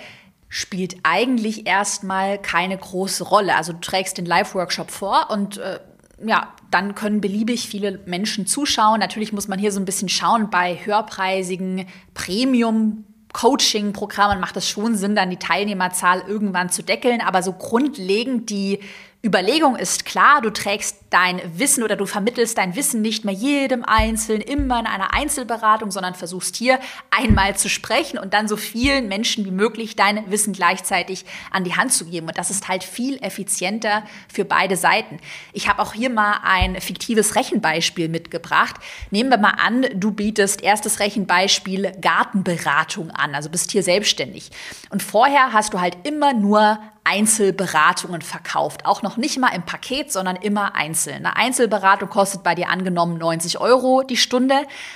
spielt 0.50 0.96
eigentlich 1.04 1.68
erstmal 1.68 2.38
keine 2.38 2.78
große 2.78 3.26
Rolle. 3.26 3.56
Also 3.56 3.74
du 3.74 3.80
trägst 3.82 4.18
den 4.18 4.26
Live-Workshop 4.26 4.90
vor 4.90 5.30
und 5.30 5.58
äh, 5.58 5.80
ja, 6.26 6.54
dann 6.72 6.96
können 6.96 7.22
beliebig 7.22 7.68
viele 7.68 8.00
Menschen 8.06 8.48
zuschauen. 8.48 9.00
Natürlich 9.00 9.34
muss 9.34 9.48
man 9.48 9.60
hier 9.60 9.72
so 9.72 9.80
ein 9.80 9.86
bisschen 9.86 10.10
schauen 10.10 10.50
bei 10.50 10.80
höherpreisigen 10.84 11.86
Premium 12.14 13.04
Coaching-Programmen 13.38 14.40
macht 14.40 14.58
es 14.58 14.68
schon 14.68 14.96
Sinn, 14.96 15.16
dann 15.16 15.30
die 15.30 15.38
Teilnehmerzahl 15.38 16.24
irgendwann 16.28 16.72
zu 16.72 16.82
deckeln. 16.82 17.22
Aber 17.22 17.44
so 17.44 17.54
grundlegend 17.54 18.50
die 18.50 18.80
Überlegung 19.26 19.76
ist 19.76 20.06
klar, 20.06 20.42
du 20.42 20.52
trägst 20.52 20.98
dein 21.10 21.42
Wissen 21.58 21.84
oder 21.84 21.96
du 21.96 22.06
vermittelst 22.06 22.56
dein 22.58 22.76
Wissen 22.76 23.02
nicht 23.02 23.26
mehr 23.26 23.34
jedem 23.34 23.84
Einzelnen 23.84 24.42
immer 24.42 24.80
in 24.80 24.86
einer 24.86 25.12
Einzelberatung, 25.12 25.90
sondern 25.90 26.14
versuchst 26.14 26.56
hier 26.56 26.80
einmal 27.10 27.58
zu 27.58 27.68
sprechen 27.68 28.20
und 28.20 28.36
dann 28.36 28.48
so 28.48 28.58
vielen 28.58 29.08
Menschen 29.08 29.44
wie 29.44 29.52
möglich 29.52 29.96
dein 29.96 30.30
Wissen 30.30 30.54
gleichzeitig 30.54 31.26
an 31.50 31.64
die 31.64 31.76
Hand 31.76 31.94
zu 31.94 32.06
geben. 32.06 32.28
Und 32.28 32.38
das 32.38 32.52
ist 32.52 32.68
halt 32.68 32.84
viel 32.84 33.18
effizienter 33.24 34.04
für 34.32 34.46
beide 34.46 34.76
Seiten. 34.76 35.20
Ich 35.52 35.68
habe 35.68 35.82
auch 35.82 35.94
hier 35.94 36.12
mal 36.12 36.42
ein 36.44 36.80
fiktives 36.80 37.36
Rechenbeispiel 37.36 38.10
mitgebracht. 38.10 38.76
Nehmen 39.10 39.32
wir 39.32 39.40
mal 39.40 39.56
an, 39.58 39.88
du 39.96 40.12
bietest 40.12 40.62
erstes 40.62 41.00
Rechenbeispiel 41.00 41.92
Gartenberatung 42.00 43.10
an, 43.10 43.34
also 43.34 43.50
bist 43.50 43.72
hier 43.72 43.82
selbstständig. 43.82 44.52
Und 44.92 45.02
vorher 45.02 45.54
hast 45.54 45.74
du 45.74 45.82
halt 45.82 45.98
immer 46.04 46.34
nur 46.34 46.80
Einzelberatungen 47.10 48.22
verkauft. 48.22 48.86
Auch 48.86 49.02
noch 49.02 49.18
nicht 49.18 49.40
mal 49.40 49.56
im 49.56 49.64
Paket, 49.64 50.12
sondern 50.12 50.36
immer 50.36 50.76
einzeln. 50.76 51.26
Eine 51.26 51.38
Einzelberatung 51.38 52.10
kostet 52.10 52.44
bei 52.44 52.54
dir 52.54 52.70
angenommen 52.70 53.18
90 53.18 53.60
Euro 53.60 54.04
die 54.04 54.18
Stunde. 54.18 54.56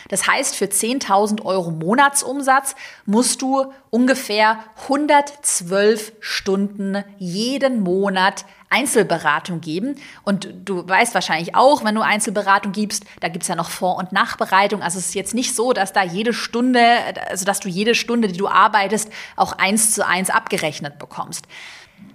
Das 0.10 0.28
heißt, 0.28 0.56
für 0.56 0.65
10.000 0.65 1.43
Euro 1.43 1.71
Monatsumsatz 1.71 2.76
musst 3.06 3.41
du 3.41 3.71
ungefähr 3.89 4.60
112 4.84 6.13
Stunden 6.19 7.04
jeden 7.17 7.82
Monat 7.82 8.45
Einzelberatung 8.71 9.60
geben. 9.60 9.95
Und 10.24 10.47
du 10.65 10.88
weißt 10.88 11.13
wahrscheinlich 11.13 11.56
auch, 11.56 11.84
wenn 11.84 11.93
du 11.93 12.02
Einzelberatung 12.02 12.71
gibst, 12.71 13.04
da 13.19 13.28
gibt 13.28 13.43
es 13.43 13.50
ja 13.50 13.56
noch 13.56 13.69
Vor- 13.69 13.97
und 13.97 14.13
Nachbereitung. 14.13 14.82
Also 14.82 14.97
es 14.97 15.08
ist 15.08 15.13
jetzt 15.13 15.34
nicht 15.34 15.54
so, 15.56 15.74
dass 15.74 15.93
da 15.93 16.04
jede 16.04 16.34
Stunde, 16.34 16.82
also 17.30 17.45
dass 17.45 17.60
du 17.60 17.67
jede 17.67 17.95
Stunde, 17.95 18.30
die 18.30 18.38
du 18.38 18.47
arbeitest, 18.47 19.12
auch 19.36 19.54
eins 19.54 19.91
zu 19.91 20.08
eins 20.08 20.30
abgerechnet 20.30 21.00
bekommst. 21.00 21.47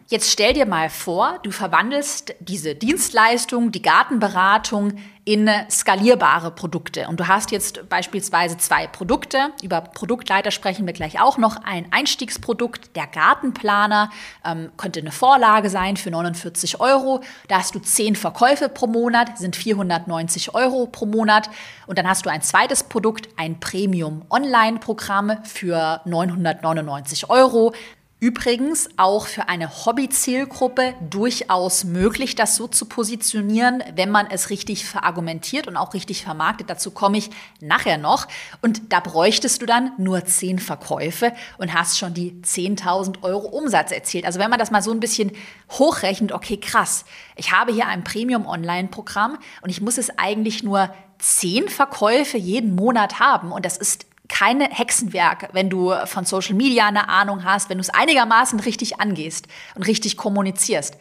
Jetzt 0.08 0.30
stell 0.30 0.52
dir 0.52 0.66
mal 0.66 0.88
vor, 0.88 1.40
du 1.42 1.50
verwandelst 1.50 2.36
diese 2.38 2.76
Dienstleistung, 2.76 3.72
die 3.72 3.82
Gartenberatung 3.82 4.92
in 5.24 5.50
skalierbare 5.68 6.52
Produkte. 6.52 7.08
Und 7.08 7.18
du 7.18 7.26
hast 7.26 7.50
jetzt 7.50 7.88
beispielsweise 7.88 8.56
zwei 8.56 8.86
Produkte. 8.86 9.50
Über 9.64 9.80
Produktleiter 9.80 10.52
sprechen 10.52 10.86
wir 10.86 10.92
gleich 10.92 11.20
auch 11.20 11.38
noch. 11.38 11.56
Ein 11.64 11.86
Einstiegsprodukt, 11.90 12.94
der 12.94 13.08
Gartenplaner, 13.08 14.10
ähm, 14.44 14.70
könnte 14.76 15.00
eine 15.00 15.10
Vorlage 15.10 15.70
sein 15.70 15.96
für 15.96 16.12
49 16.12 16.78
Euro. 16.78 17.22
Da 17.48 17.58
hast 17.58 17.74
du 17.74 17.80
zehn 17.80 18.14
Verkäufe 18.14 18.68
pro 18.68 18.86
Monat, 18.86 19.38
sind 19.38 19.56
490 19.56 20.54
Euro 20.54 20.86
pro 20.86 21.06
Monat. 21.06 21.50
Und 21.88 21.98
dann 21.98 22.08
hast 22.08 22.26
du 22.26 22.30
ein 22.30 22.42
zweites 22.42 22.84
Produkt, 22.84 23.28
ein 23.36 23.58
Premium-Online-Programm 23.58 25.38
für 25.42 26.00
999 26.04 27.28
Euro. 27.28 27.72
Übrigens 28.18 28.88
auch 28.96 29.26
für 29.26 29.50
eine 29.50 29.84
Hobby-Zielgruppe 29.84 30.94
durchaus 31.10 31.84
möglich, 31.84 32.34
das 32.34 32.56
so 32.56 32.66
zu 32.66 32.86
positionieren, 32.86 33.84
wenn 33.94 34.10
man 34.10 34.26
es 34.30 34.48
richtig 34.48 34.86
verargumentiert 34.86 35.66
und 35.66 35.76
auch 35.76 35.92
richtig 35.92 36.22
vermarktet. 36.22 36.70
Dazu 36.70 36.92
komme 36.92 37.18
ich 37.18 37.28
nachher 37.60 37.98
noch. 37.98 38.26
Und 38.62 38.90
da 38.90 39.00
bräuchtest 39.00 39.60
du 39.60 39.66
dann 39.66 39.92
nur 39.98 40.24
zehn 40.24 40.58
Verkäufe 40.58 41.34
und 41.58 41.74
hast 41.74 41.98
schon 41.98 42.14
die 42.14 42.40
10.000 42.42 43.22
Euro 43.22 43.48
Umsatz 43.48 43.92
erzielt. 43.92 44.24
Also 44.24 44.38
wenn 44.38 44.48
man 44.48 44.58
das 44.58 44.70
mal 44.70 44.80
so 44.80 44.92
ein 44.92 45.00
bisschen 45.00 45.32
hochrechnet, 45.72 46.32
okay, 46.32 46.56
krass, 46.56 47.04
ich 47.36 47.52
habe 47.52 47.70
hier 47.70 47.86
ein 47.86 48.02
Premium-Online-Programm 48.02 49.36
und 49.60 49.68
ich 49.68 49.82
muss 49.82 49.98
es 49.98 50.18
eigentlich 50.18 50.62
nur 50.62 50.88
zehn 51.18 51.68
Verkäufe 51.68 52.38
jeden 52.38 52.74
Monat 52.74 53.20
haben 53.20 53.52
und 53.52 53.66
das 53.66 53.76
ist 53.76 54.06
keine 54.28 54.64
Hexenwerk, 54.70 55.50
wenn 55.52 55.70
du 55.70 55.94
von 56.06 56.24
Social 56.24 56.54
Media 56.54 56.86
eine 56.86 57.08
Ahnung 57.08 57.44
hast, 57.44 57.70
wenn 57.70 57.78
du 57.78 57.82
es 57.82 57.90
einigermaßen 57.90 58.60
richtig 58.60 59.00
angehst 59.00 59.46
und 59.74 59.86
richtig 59.86 60.16
kommunizierst. 60.16 60.96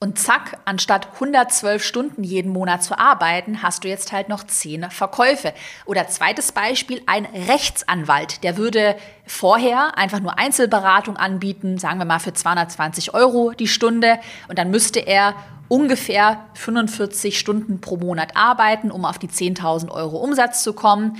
Und 0.00 0.18
zack, 0.18 0.58
anstatt 0.66 1.14
112 1.14 1.82
Stunden 1.82 2.24
jeden 2.24 2.52
Monat 2.52 2.82
zu 2.82 2.98
arbeiten, 2.98 3.62
hast 3.62 3.84
du 3.84 3.88
jetzt 3.88 4.12
halt 4.12 4.28
noch 4.28 4.44
10 4.44 4.90
Verkäufe. 4.90 5.54
Oder 5.86 6.08
zweites 6.08 6.52
Beispiel, 6.52 7.00
ein 7.06 7.24
Rechtsanwalt, 7.24 8.44
der 8.44 8.58
würde 8.58 8.96
vorher 9.24 9.96
einfach 9.96 10.20
nur 10.20 10.38
Einzelberatung 10.38 11.16
anbieten, 11.16 11.78
sagen 11.78 12.00
wir 12.00 12.04
mal 12.04 12.18
für 12.18 12.34
220 12.34 13.14
Euro 13.14 13.52
die 13.52 13.68
Stunde. 13.68 14.18
Und 14.48 14.58
dann 14.58 14.70
müsste 14.70 15.00
er 15.00 15.36
ungefähr 15.68 16.44
45 16.54 17.38
Stunden 17.38 17.80
pro 17.80 17.96
Monat 17.96 18.36
arbeiten, 18.36 18.90
um 18.90 19.06
auf 19.06 19.18
die 19.18 19.28
10.000 19.28 19.90
Euro 19.90 20.18
Umsatz 20.18 20.62
zu 20.62 20.74
kommen. 20.74 21.16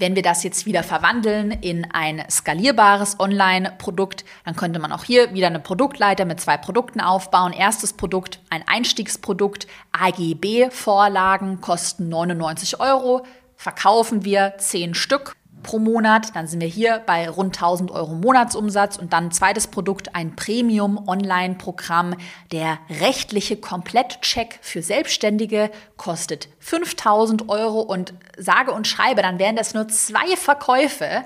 Wenn 0.00 0.16
wir 0.16 0.22
das 0.22 0.42
jetzt 0.44 0.64
wieder 0.64 0.82
verwandeln 0.82 1.50
in 1.50 1.86
ein 1.92 2.24
skalierbares 2.30 3.20
Online-Produkt, 3.20 4.24
dann 4.46 4.56
könnte 4.56 4.80
man 4.80 4.92
auch 4.92 5.04
hier 5.04 5.34
wieder 5.34 5.48
eine 5.48 5.60
Produktleiter 5.60 6.24
mit 6.24 6.40
zwei 6.40 6.56
Produkten 6.56 7.02
aufbauen. 7.02 7.52
Erstes 7.52 7.92
Produkt, 7.92 8.40
ein 8.48 8.64
Einstiegsprodukt, 8.66 9.66
AGB-Vorlagen 9.92 11.60
kosten 11.60 12.08
99 12.08 12.80
Euro, 12.80 13.26
verkaufen 13.56 14.24
wir 14.24 14.54
10 14.56 14.94
Stück 14.94 15.36
pro 15.62 15.78
Monat. 15.78 16.34
Dann 16.34 16.46
sind 16.46 16.60
wir 16.60 16.68
hier 16.68 17.02
bei 17.06 17.28
rund 17.28 17.56
1000 17.56 17.90
Euro 17.90 18.14
Monatsumsatz 18.14 18.96
und 18.96 19.12
dann 19.12 19.30
zweites 19.30 19.66
Produkt, 19.66 20.14
ein 20.14 20.36
Premium-Online-Programm. 20.36 22.14
Der 22.52 22.78
rechtliche 23.00 23.56
Komplettcheck 23.56 24.58
für 24.62 24.82
Selbstständige 24.82 25.70
kostet 25.96 26.48
5000 26.58 27.48
Euro 27.48 27.80
und 27.80 28.14
sage 28.36 28.72
und 28.72 28.86
schreibe, 28.86 29.22
dann 29.22 29.38
wären 29.38 29.56
das 29.56 29.74
nur 29.74 29.88
zwei 29.88 30.36
Verkäufe 30.36 31.24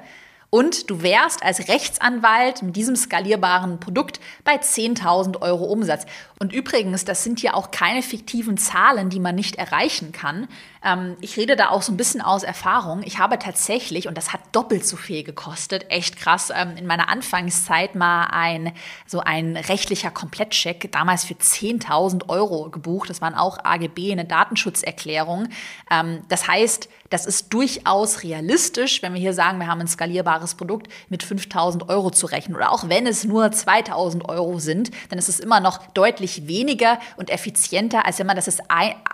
und 0.54 0.88
du 0.88 1.02
wärst 1.02 1.42
als 1.42 1.66
Rechtsanwalt 1.66 2.62
mit 2.62 2.76
diesem 2.76 2.94
skalierbaren 2.94 3.80
Produkt 3.80 4.20
bei 4.44 4.54
10.000 4.54 5.42
Euro 5.42 5.64
Umsatz. 5.64 6.06
Und 6.38 6.52
übrigens, 6.52 7.04
das 7.04 7.24
sind 7.24 7.42
ja 7.42 7.54
auch 7.54 7.72
keine 7.72 8.02
fiktiven 8.02 8.56
Zahlen, 8.56 9.10
die 9.10 9.18
man 9.18 9.34
nicht 9.34 9.56
erreichen 9.56 10.12
kann. 10.12 10.46
Ähm, 10.84 11.16
ich 11.20 11.36
rede 11.36 11.56
da 11.56 11.70
auch 11.70 11.82
so 11.82 11.90
ein 11.90 11.96
bisschen 11.96 12.20
aus 12.20 12.44
Erfahrung. 12.44 13.02
Ich 13.02 13.18
habe 13.18 13.36
tatsächlich, 13.40 14.06
und 14.06 14.16
das 14.16 14.32
hat 14.32 14.42
doppelt 14.52 14.86
so 14.86 14.96
viel 14.96 15.24
gekostet, 15.24 15.90
echt 15.90 16.16
krass, 16.16 16.52
ähm, 16.54 16.76
in 16.76 16.86
meiner 16.86 17.08
Anfangszeit 17.08 17.96
mal 17.96 18.26
ein, 18.30 18.72
so 19.08 19.18
ein 19.18 19.56
rechtlicher 19.56 20.12
Komplettcheck, 20.12 20.92
damals 20.92 21.24
für 21.24 21.34
10.000 21.34 22.28
Euro 22.28 22.70
gebucht. 22.70 23.10
Das 23.10 23.20
waren 23.20 23.34
auch 23.34 23.58
AGB, 23.64 24.12
eine 24.12 24.24
Datenschutzerklärung. 24.24 25.48
Ähm, 25.90 26.22
das 26.28 26.46
heißt, 26.46 26.88
das 27.14 27.26
ist 27.26 27.54
durchaus 27.54 28.24
realistisch, 28.24 29.00
wenn 29.00 29.14
wir 29.14 29.20
hier 29.20 29.34
sagen, 29.34 29.60
wir 29.60 29.68
haben 29.68 29.80
ein 29.80 29.86
skalierbares 29.86 30.56
Produkt 30.56 30.88
mit 31.08 31.22
5000 31.22 31.88
Euro 31.88 32.10
zu 32.10 32.26
rechnen. 32.26 32.56
Oder 32.56 32.72
auch 32.72 32.88
wenn 32.88 33.06
es 33.06 33.22
nur 33.22 33.52
2000 33.52 34.28
Euro 34.28 34.58
sind, 34.58 34.90
dann 35.10 35.18
ist 35.20 35.28
es 35.28 35.38
immer 35.38 35.60
noch 35.60 35.86
deutlich 35.92 36.48
weniger 36.48 36.98
und 37.16 37.30
effizienter, 37.30 38.04
als 38.04 38.18
wenn 38.18 38.26
man 38.26 38.34
das 38.34 38.58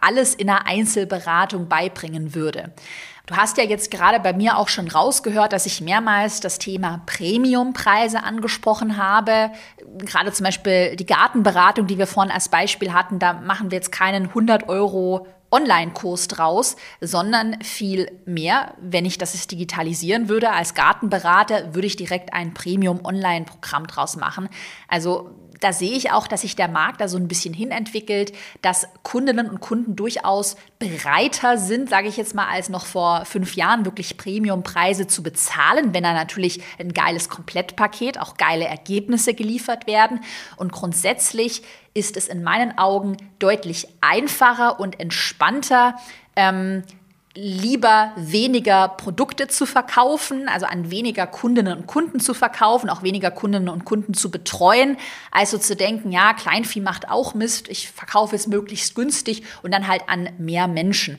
alles 0.01 0.35
in 0.35 0.49
einer 0.49 0.67
Einzelberatung 0.67 1.69
beibringen 1.69 2.35
würde. 2.35 2.73
Du 3.27 3.37
hast 3.37 3.59
ja 3.59 3.65
jetzt 3.65 3.91
gerade 3.91 4.19
bei 4.19 4.33
mir 4.33 4.57
auch 4.57 4.69
schon 4.69 4.89
rausgehört, 4.89 5.53
dass 5.53 5.67
ich 5.67 5.83
mehrmals 5.83 6.41
das 6.41 6.59
Thema 6.59 7.03
Premiumpreise 7.05 8.23
angesprochen 8.23 8.97
habe. 8.97 9.51
Gerade 9.99 10.33
zum 10.33 10.45
Beispiel 10.45 10.97
die 10.97 11.05
Gartenberatung, 11.05 11.87
die 11.87 11.99
wir 11.99 12.07
vorhin 12.07 12.33
als 12.33 12.49
Beispiel 12.49 12.95
hatten, 12.95 13.19
da 13.19 13.35
machen 13.35 13.71
wir 13.71 13.77
jetzt 13.77 13.93
keinen 13.93 14.29
100 14.29 14.71
Euro 14.71 15.27
Online-Kurs 15.51 16.29
draus, 16.29 16.77
sondern 17.01 17.61
viel 17.63 18.11
mehr, 18.25 18.75
wenn 18.81 19.05
ich 19.05 19.19
das 19.19 19.47
digitalisieren 19.47 20.29
würde 20.29 20.51
als 20.51 20.75
Gartenberater, 20.75 21.75
würde 21.75 21.87
ich 21.87 21.97
direkt 21.97 22.33
ein 22.33 22.55
Premium-Online-Programm 22.55 23.87
draus 23.87 24.17
machen. 24.17 24.49
Also 24.89 25.31
da 25.61 25.73
sehe 25.73 25.93
ich 25.93 26.11
auch, 26.11 26.27
dass 26.27 26.41
sich 26.41 26.57
der 26.57 26.69
Markt 26.69 27.01
da 27.01 27.09
so 27.09 27.19
ein 27.19 27.29
bisschen 27.29 27.55
hinentwickelt, 27.55 28.33
dass 28.63 28.89
Kundinnen 29.03 29.49
und 29.49 29.61
Kunden 29.61 29.95
durchaus 29.95 30.57
bereiter 30.79 31.59
sind, 31.59 31.91
sage 31.91 32.09
ich 32.09 32.17
jetzt 32.17 32.35
mal, 32.35 32.49
als 32.49 32.71
noch 32.71 32.87
vor 32.87 33.25
fünf 33.27 33.55
Jahren 33.55 33.85
wirklich 33.85 34.17
Premiumpreise 34.17 35.07
zu 35.07 35.23
bezahlen, 35.23 35.93
wenn 35.93 36.03
da 36.03 36.15
natürlich 36.15 36.63
ein 36.79 36.93
geiles 36.95 37.29
Komplettpaket, 37.29 38.19
auch 38.19 38.37
geile 38.37 38.65
Ergebnisse 38.65 39.35
geliefert 39.35 39.87
werden. 39.87 40.21
Und 40.57 40.73
grundsätzlich 40.73 41.63
ist 41.93 42.17
es 42.17 42.29
in 42.29 42.43
meinen 42.43 42.79
Augen 42.79 43.17
deutlich 43.39 43.87
einfacher 44.01 44.81
und 44.81 44.99
entspannter, 44.99 45.97
ähm, 46.37 46.83
lieber 47.35 48.13
weniger 48.17 48.89
Produkte 48.89 49.47
zu 49.47 49.65
verkaufen, 49.65 50.49
also 50.49 50.67
an 50.67 50.91
weniger 50.91 51.27
Kundinnen 51.27 51.79
und 51.79 51.87
Kunden 51.87 52.19
zu 52.19 52.35
verkaufen, 52.35 52.91
auch 52.91 53.03
weniger 53.03 53.31
Kundinnen 53.31 53.69
und 53.69 53.85
Kunden 53.85 54.15
zu 54.15 54.31
betreuen, 54.31 54.97
als 55.31 55.53
so 55.53 55.59
zu 55.59 55.77
denken, 55.77 56.11
ja, 56.11 56.35
Kleinvieh 56.35 56.81
macht 56.81 57.09
auch 57.09 57.35
Mist, 57.35 57.69
ich 57.69 57.91
verkaufe 57.91 58.35
es 58.35 58.47
möglichst 58.47 58.95
günstig 58.95 59.45
und 59.63 59.73
dann 59.73 59.87
halt 59.87 60.03
an 60.09 60.31
mehr 60.39 60.67
Menschen. 60.67 61.19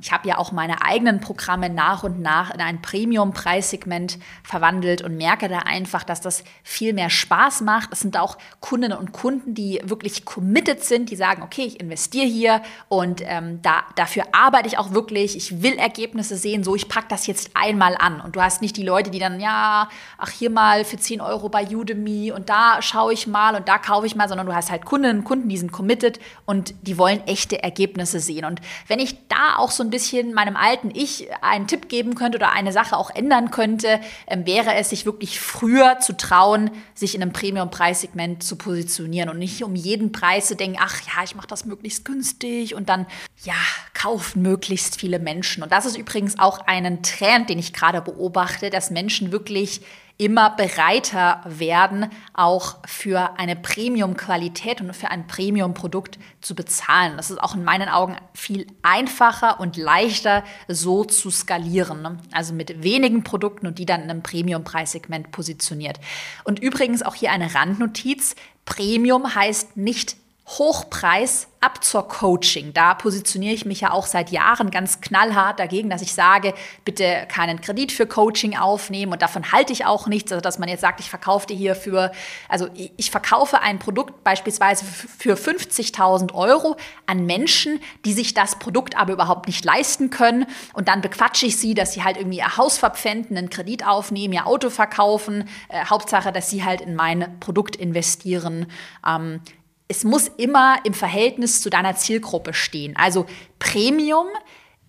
Ich 0.00 0.12
habe 0.12 0.28
ja 0.28 0.38
auch 0.38 0.52
meine 0.52 0.82
eigenen 0.82 1.20
Programme 1.20 1.70
nach 1.70 2.02
und 2.02 2.20
nach 2.20 2.52
in 2.52 2.60
ein 2.60 2.82
Premium-Preissegment 2.82 4.18
verwandelt 4.42 5.02
und 5.02 5.16
merke 5.16 5.48
da 5.48 5.60
einfach, 5.60 6.04
dass 6.04 6.20
das 6.20 6.44
viel 6.62 6.92
mehr 6.92 7.08
Spaß 7.08 7.62
macht. 7.62 7.92
Es 7.92 8.00
sind 8.00 8.18
auch 8.18 8.36
Kundinnen 8.60 8.98
und 8.98 9.12
Kunden, 9.12 9.54
die 9.54 9.80
wirklich 9.84 10.24
committed 10.24 10.84
sind, 10.84 11.10
die 11.10 11.16
sagen, 11.16 11.42
okay, 11.42 11.62
ich 11.62 11.80
investiere 11.80 12.26
hier 12.26 12.62
und 12.88 13.22
ähm, 13.24 13.60
da, 13.62 13.84
dafür 13.94 14.24
arbeite 14.32 14.68
ich 14.68 14.78
auch 14.78 14.92
wirklich. 14.92 15.36
Ich 15.36 15.62
will 15.62 15.74
Ergebnisse 15.74 16.36
sehen, 16.36 16.62
so 16.62 16.74
ich 16.74 16.88
packe 16.88 17.08
das 17.08 17.26
jetzt 17.26 17.50
einmal 17.54 17.96
an. 17.98 18.20
Und 18.20 18.36
du 18.36 18.42
hast 18.42 18.60
nicht 18.62 18.76
die 18.76 18.84
Leute, 18.84 19.10
die 19.10 19.18
dann, 19.18 19.40
ja, 19.40 19.88
ach 20.18 20.30
hier 20.30 20.50
mal 20.50 20.84
für 20.84 20.98
10 20.98 21.20
Euro 21.20 21.48
bei 21.48 21.66
Udemy 21.66 22.32
und 22.32 22.48
da 22.50 22.82
schaue 22.82 23.12
ich 23.12 23.26
mal 23.26 23.56
und 23.56 23.68
da 23.68 23.78
kaufe 23.78 24.06
ich 24.06 24.14
mal, 24.14 24.28
sondern 24.28 24.46
du 24.46 24.54
hast 24.54 24.70
halt 24.70 24.84
Kundinnen 24.84 25.18
und 25.18 25.24
Kunden, 25.24 25.48
die 25.48 25.58
sind 25.58 25.72
committed 25.72 26.20
und 26.44 26.74
die 26.82 26.98
wollen 26.98 27.26
echte 27.26 27.62
Ergebnisse 27.62 28.20
sehen. 28.20 28.44
Und 28.44 28.60
wenn 28.88 28.98
ich 28.98 29.26
da 29.28 29.56
auch 29.56 29.70
so 29.70 29.82
ein 29.82 29.90
meinem 30.34 30.56
alten 30.56 30.90
Ich 30.94 31.28
einen 31.42 31.66
Tipp 31.66 31.88
geben 31.88 32.14
könnte 32.14 32.38
oder 32.38 32.52
eine 32.52 32.72
Sache 32.72 32.96
auch 32.96 33.10
ändern 33.10 33.50
könnte, 33.50 34.00
ähm, 34.26 34.46
wäre 34.46 34.74
es, 34.74 34.90
sich 34.90 35.06
wirklich 35.06 35.40
früher 35.40 35.98
zu 36.00 36.16
trauen, 36.16 36.70
sich 36.94 37.14
in 37.14 37.22
einem 37.22 37.32
Premium-Preissegment 37.32 38.42
zu 38.42 38.56
positionieren 38.56 39.28
und 39.28 39.38
nicht 39.38 39.62
um 39.62 39.74
jeden 39.74 40.12
Preis 40.12 40.46
zu 40.46 40.56
denken, 40.56 40.78
ach 40.80 41.00
ja, 41.02 41.24
ich 41.24 41.34
mache 41.34 41.46
das 41.48 41.64
möglichst 41.64 42.04
günstig 42.04 42.74
und 42.74 42.88
dann, 42.88 43.06
ja, 43.44 43.54
kaufen 43.94 44.42
möglichst 44.42 45.00
viele 45.00 45.18
Menschen. 45.18 45.62
Und 45.62 45.72
das 45.72 45.86
ist 45.86 45.96
übrigens 45.96 46.38
auch 46.38 46.60
ein 46.66 47.02
Trend, 47.02 47.50
den 47.50 47.58
ich 47.58 47.72
gerade 47.72 48.00
beobachte, 48.00 48.70
dass 48.70 48.90
Menschen 48.90 49.32
wirklich 49.32 49.80
immer 50.18 50.50
bereiter 50.50 51.42
werden, 51.44 52.10
auch 52.32 52.78
für 52.86 53.38
eine 53.38 53.54
Premium-Qualität 53.54 54.80
und 54.80 54.94
für 54.94 55.10
ein 55.10 55.26
Premium-Produkt 55.26 56.18
zu 56.40 56.54
bezahlen. 56.54 57.16
Das 57.16 57.30
ist 57.30 57.38
auch 57.38 57.54
in 57.54 57.64
meinen 57.64 57.88
Augen 57.88 58.16
viel 58.32 58.66
einfacher 58.82 59.60
und 59.60 59.76
leichter 59.76 60.42
so 60.68 61.04
zu 61.04 61.30
skalieren. 61.30 62.00
Ne? 62.00 62.18
Also 62.32 62.54
mit 62.54 62.82
wenigen 62.82 63.24
Produkten 63.24 63.66
und 63.66 63.78
die 63.78 63.86
dann 63.86 64.02
in 64.02 64.10
einem 64.10 64.22
Premium-Preissegment 64.22 65.32
positioniert. 65.32 66.00
Und 66.44 66.60
übrigens 66.60 67.02
auch 67.02 67.14
hier 67.14 67.30
eine 67.30 67.54
Randnotiz. 67.54 68.36
Premium 68.64 69.34
heißt 69.34 69.76
nicht 69.76 70.16
Hochpreis 70.46 71.48
ab 71.60 71.82
zur 71.82 72.06
Coaching. 72.06 72.72
Da 72.72 72.94
positioniere 72.94 73.52
ich 73.52 73.64
mich 73.64 73.80
ja 73.80 73.90
auch 73.90 74.06
seit 74.06 74.30
Jahren 74.30 74.70
ganz 74.70 75.00
knallhart 75.00 75.58
dagegen, 75.58 75.90
dass 75.90 76.02
ich 76.02 76.14
sage, 76.14 76.54
bitte 76.84 77.26
keinen 77.28 77.60
Kredit 77.60 77.90
für 77.90 78.06
Coaching 78.06 78.56
aufnehmen 78.56 79.12
und 79.12 79.22
davon 79.22 79.50
halte 79.50 79.72
ich 79.72 79.84
auch 79.84 80.06
nichts, 80.06 80.30
also 80.30 80.40
dass 80.40 80.60
man 80.60 80.68
jetzt 80.68 80.82
sagt, 80.82 81.00
ich 81.00 81.10
verkaufe 81.10 81.48
dir 81.48 81.56
hier 81.56 81.74
für, 81.74 82.12
also 82.48 82.68
ich 82.96 83.10
verkaufe 83.10 83.60
ein 83.60 83.80
Produkt 83.80 84.22
beispielsweise 84.22 84.84
für 84.84 85.34
50.000 85.34 86.32
Euro 86.32 86.76
an 87.06 87.26
Menschen, 87.26 87.80
die 88.04 88.12
sich 88.12 88.32
das 88.32 88.60
Produkt 88.60 88.96
aber 88.96 89.14
überhaupt 89.14 89.48
nicht 89.48 89.64
leisten 89.64 90.10
können 90.10 90.46
und 90.74 90.86
dann 90.86 91.00
bequatsche 91.00 91.46
ich 91.46 91.56
sie, 91.56 91.74
dass 91.74 91.92
sie 91.92 92.04
halt 92.04 92.18
irgendwie 92.18 92.38
ihr 92.38 92.56
Haus 92.56 92.78
verpfänden, 92.78 93.36
einen 93.36 93.50
Kredit 93.50 93.84
aufnehmen, 93.84 94.34
ihr 94.34 94.46
Auto 94.46 94.70
verkaufen, 94.70 95.48
äh, 95.68 95.84
Hauptsache, 95.86 96.30
dass 96.30 96.50
sie 96.50 96.64
halt 96.64 96.80
in 96.80 96.94
mein 96.94 97.40
Produkt 97.40 97.74
investieren. 97.74 98.66
Ähm, 99.04 99.40
es 99.88 100.04
muss 100.04 100.28
immer 100.28 100.78
im 100.84 100.94
Verhältnis 100.94 101.62
zu 101.62 101.70
deiner 101.70 101.96
Zielgruppe 101.96 102.54
stehen. 102.54 102.96
Also 102.96 103.26
Premium 103.58 104.26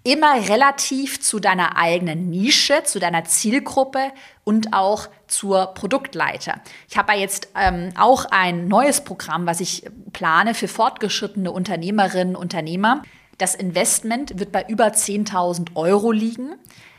immer 0.04 0.36
relativ 0.48 1.20
zu 1.20 1.40
deiner 1.40 1.76
eigenen 1.76 2.30
Nische, 2.30 2.84
zu 2.86 2.98
deiner 2.98 3.26
Zielgruppe 3.26 4.12
und 4.46 4.74
auch 4.74 5.10
zur 5.28 5.68
Produktleiter. 5.74 6.62
Ich 6.90 6.98
habe 6.98 7.14
jetzt 7.14 7.50
ähm, 7.56 7.90
auch 7.98 8.26
ein 8.32 8.70
neues 8.70 9.02
Programm, 9.04 9.46
was 9.46 9.60
ich 9.60 9.84
plane 10.14 10.54
für 10.54 10.70
fortgeschrittene 10.70 11.52
Unternehmerinnen 11.52 12.36
und 12.38 12.42
Unternehmer. 12.42 13.04
Das 13.38 13.54
Investment 13.54 14.40
wird 14.40 14.54
bei 14.54 14.66
über 14.68 14.88
10.000 14.88 15.76
Euro 15.76 16.14
liegen. 16.14 16.56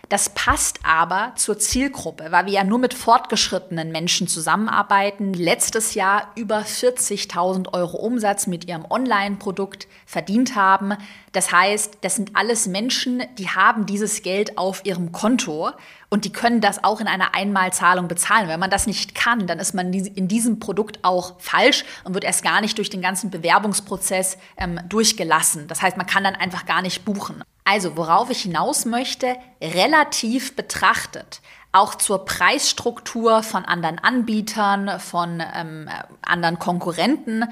Das 0.08 0.30
passt 0.30 0.80
aber 0.84 1.32
zur 1.36 1.58
Zielgruppe, 1.58 2.28
weil 2.30 2.46
wir 2.46 2.52
ja 2.54 2.64
nur 2.64 2.78
mit 2.78 2.94
fortgeschrittenen 2.94 3.92
Menschen 3.92 4.26
zusammenarbeiten. 4.26 5.34
Letztes 5.34 5.92
Jahr 5.92 6.32
über 6.34 6.60
40.000 6.60 7.74
Euro 7.74 7.98
Umsatz 7.98 8.46
mit 8.46 8.66
ihrem 8.66 8.86
Online-Produkt 8.88 9.86
verdient 10.06 10.56
haben. 10.56 10.94
Das 11.32 11.52
heißt, 11.52 11.98
das 12.00 12.16
sind 12.16 12.36
alles 12.36 12.66
Menschen, 12.66 13.22
die 13.36 13.50
haben 13.50 13.84
dieses 13.84 14.22
Geld 14.22 14.56
auf 14.56 14.86
ihrem 14.86 15.12
Konto 15.12 15.72
und 16.10 16.24
die 16.24 16.32
können 16.32 16.60
das 16.60 16.82
auch 16.84 17.00
in 17.00 17.06
einer 17.06 17.34
Einmalzahlung 17.34 18.08
bezahlen. 18.08 18.48
Wenn 18.48 18.60
man 18.60 18.70
das 18.70 18.86
nicht 18.86 19.14
kann, 19.14 19.46
dann 19.46 19.58
ist 19.58 19.74
man 19.74 19.92
in 19.92 20.26
diesem 20.26 20.58
Produkt 20.58 21.00
auch 21.02 21.38
falsch 21.38 21.84
und 22.04 22.14
wird 22.14 22.24
erst 22.24 22.42
gar 22.42 22.60
nicht 22.60 22.78
durch 22.78 22.88
den 22.88 23.02
ganzen 23.02 23.30
Bewerbungsprozess 23.30 24.38
ähm, 24.56 24.80
durchgelassen. 24.88 25.68
Das 25.68 25.82
heißt, 25.82 25.96
man 25.98 26.06
kann 26.06 26.24
dann 26.24 26.34
einfach 26.34 26.64
gar 26.64 26.80
nicht 26.80 27.04
buchen. 27.04 27.44
Also, 27.64 27.96
worauf 27.98 28.30
ich 28.30 28.42
hinaus 28.42 28.86
möchte, 28.86 29.36
relativ 29.60 30.56
betrachtet, 30.56 31.42
auch 31.72 31.94
zur 31.94 32.24
Preisstruktur 32.24 33.42
von 33.42 33.66
anderen 33.66 33.98
Anbietern, 33.98 34.98
von 35.00 35.42
ähm, 35.54 35.90
anderen 36.22 36.58
Konkurrenten, 36.58 37.44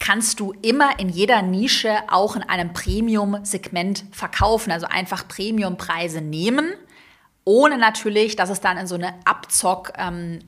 kannst 0.00 0.40
du 0.40 0.52
immer 0.62 0.98
in 0.98 1.08
jeder 1.08 1.42
Nische 1.42 1.96
auch 2.10 2.34
in 2.34 2.42
einem 2.42 2.72
Premium-Segment 2.72 4.06
verkaufen, 4.10 4.72
also 4.72 4.86
einfach 4.86 5.28
Premium-Preise 5.28 6.20
nehmen 6.20 6.72
ohne 7.44 7.78
natürlich, 7.78 8.36
dass 8.36 8.50
es 8.50 8.60
dann 8.60 8.76
in 8.76 8.86
so 8.86 8.94
eine 8.94 9.14
Abzock, 9.24 9.92
ähm, 9.96 10.40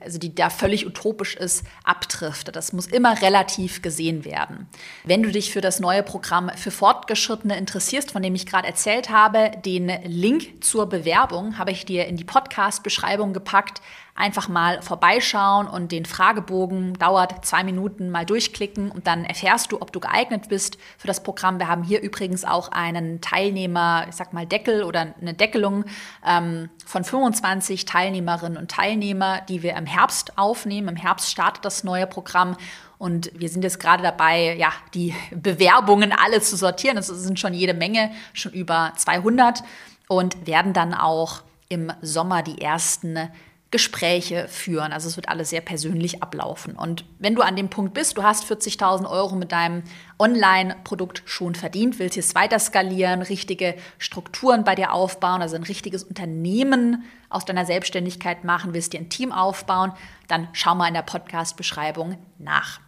also 0.00 0.18
die 0.18 0.34
da 0.34 0.50
völlig 0.50 0.86
utopisch 0.86 1.36
ist, 1.36 1.64
abtrifft. 1.84 2.54
Das 2.56 2.72
muss 2.72 2.86
immer 2.86 3.20
relativ 3.20 3.82
gesehen 3.82 4.24
werden. 4.24 4.66
Wenn 5.04 5.22
du 5.22 5.30
dich 5.30 5.52
für 5.52 5.60
das 5.60 5.78
neue 5.78 6.02
Programm 6.02 6.50
für 6.56 6.70
Fortgeschrittene 6.70 7.56
interessierst, 7.56 8.10
von 8.10 8.22
dem 8.22 8.34
ich 8.34 8.46
gerade 8.46 8.66
erzählt 8.66 9.10
habe, 9.10 9.52
den 9.64 9.88
Link 10.04 10.64
zur 10.64 10.88
Bewerbung 10.88 11.58
habe 11.58 11.70
ich 11.70 11.84
dir 11.84 12.06
in 12.06 12.16
die 12.16 12.24
Podcast-Beschreibung 12.24 13.32
gepackt 13.32 13.82
einfach 14.18 14.48
mal 14.48 14.82
vorbeischauen 14.82 15.68
und 15.68 15.92
den 15.92 16.04
Fragebogen 16.04 16.94
dauert 16.94 17.44
zwei 17.44 17.62
Minuten 17.62 18.10
mal 18.10 18.26
durchklicken 18.26 18.90
und 18.90 19.06
dann 19.06 19.24
erfährst 19.24 19.70
du, 19.70 19.80
ob 19.80 19.92
du 19.92 20.00
geeignet 20.00 20.48
bist 20.48 20.76
für 20.98 21.06
das 21.06 21.22
Programm. 21.22 21.58
Wir 21.60 21.68
haben 21.68 21.84
hier 21.84 22.02
übrigens 22.02 22.44
auch 22.44 22.72
einen 22.72 23.20
Teilnehmer, 23.20 24.06
ich 24.08 24.16
sag 24.16 24.32
mal 24.32 24.44
Deckel 24.44 24.82
oder 24.82 25.14
eine 25.20 25.34
Deckelung 25.34 25.84
ähm, 26.26 26.68
von 26.84 27.04
25 27.04 27.84
Teilnehmerinnen 27.84 28.58
und 28.58 28.70
Teilnehmer, 28.70 29.40
die 29.48 29.62
wir 29.62 29.76
im 29.76 29.86
Herbst 29.86 30.36
aufnehmen. 30.36 30.88
Im 30.88 30.96
Herbst 30.96 31.30
startet 31.30 31.64
das 31.64 31.84
neue 31.84 32.06
Programm. 32.06 32.56
Und 32.98 33.30
wir 33.38 33.48
sind 33.48 33.62
jetzt 33.62 33.78
gerade 33.78 34.02
dabei, 34.02 34.56
ja, 34.56 34.72
die 34.94 35.14
Bewerbungen 35.30 36.12
alle 36.12 36.40
zu 36.40 36.56
sortieren. 36.56 36.96
Das 36.96 37.06
sind 37.06 37.38
schon 37.38 37.54
jede 37.54 37.74
Menge, 37.74 38.10
schon 38.32 38.52
über 38.52 38.92
200 38.96 39.62
und 40.08 40.46
werden 40.46 40.72
dann 40.72 40.92
auch 40.92 41.42
im 41.68 41.92
Sommer 42.00 42.42
die 42.42 42.60
ersten 42.60 43.30
Gespräche 43.70 44.48
führen. 44.48 44.92
Also 44.92 45.08
es 45.08 45.16
wird 45.16 45.28
alles 45.28 45.50
sehr 45.50 45.60
persönlich 45.60 46.22
ablaufen. 46.22 46.74
Und 46.74 47.04
wenn 47.18 47.34
du 47.34 47.42
an 47.42 47.54
dem 47.54 47.68
Punkt 47.68 47.92
bist, 47.92 48.16
du 48.16 48.22
hast 48.22 48.50
40.000 48.50 49.08
Euro 49.08 49.36
mit 49.36 49.52
deinem 49.52 49.82
Online-Produkt 50.18 51.22
schon 51.26 51.54
verdient, 51.54 51.98
willst 51.98 52.16
es 52.16 52.34
weiter 52.34 52.58
skalieren, 52.58 53.20
richtige 53.20 53.74
Strukturen 53.98 54.64
bei 54.64 54.74
dir 54.74 54.94
aufbauen, 54.94 55.42
also 55.42 55.56
ein 55.56 55.64
richtiges 55.64 56.02
Unternehmen 56.02 57.04
aus 57.28 57.44
deiner 57.44 57.66
Selbstständigkeit 57.66 58.42
machen, 58.42 58.72
willst 58.72 58.94
dir 58.94 59.00
ein 59.00 59.10
Team 59.10 59.32
aufbauen, 59.32 59.92
dann 60.28 60.48
schau 60.54 60.74
mal 60.74 60.88
in 60.88 60.94
der 60.94 61.02
Podcast-Beschreibung 61.02 62.16
nach. 62.38 62.80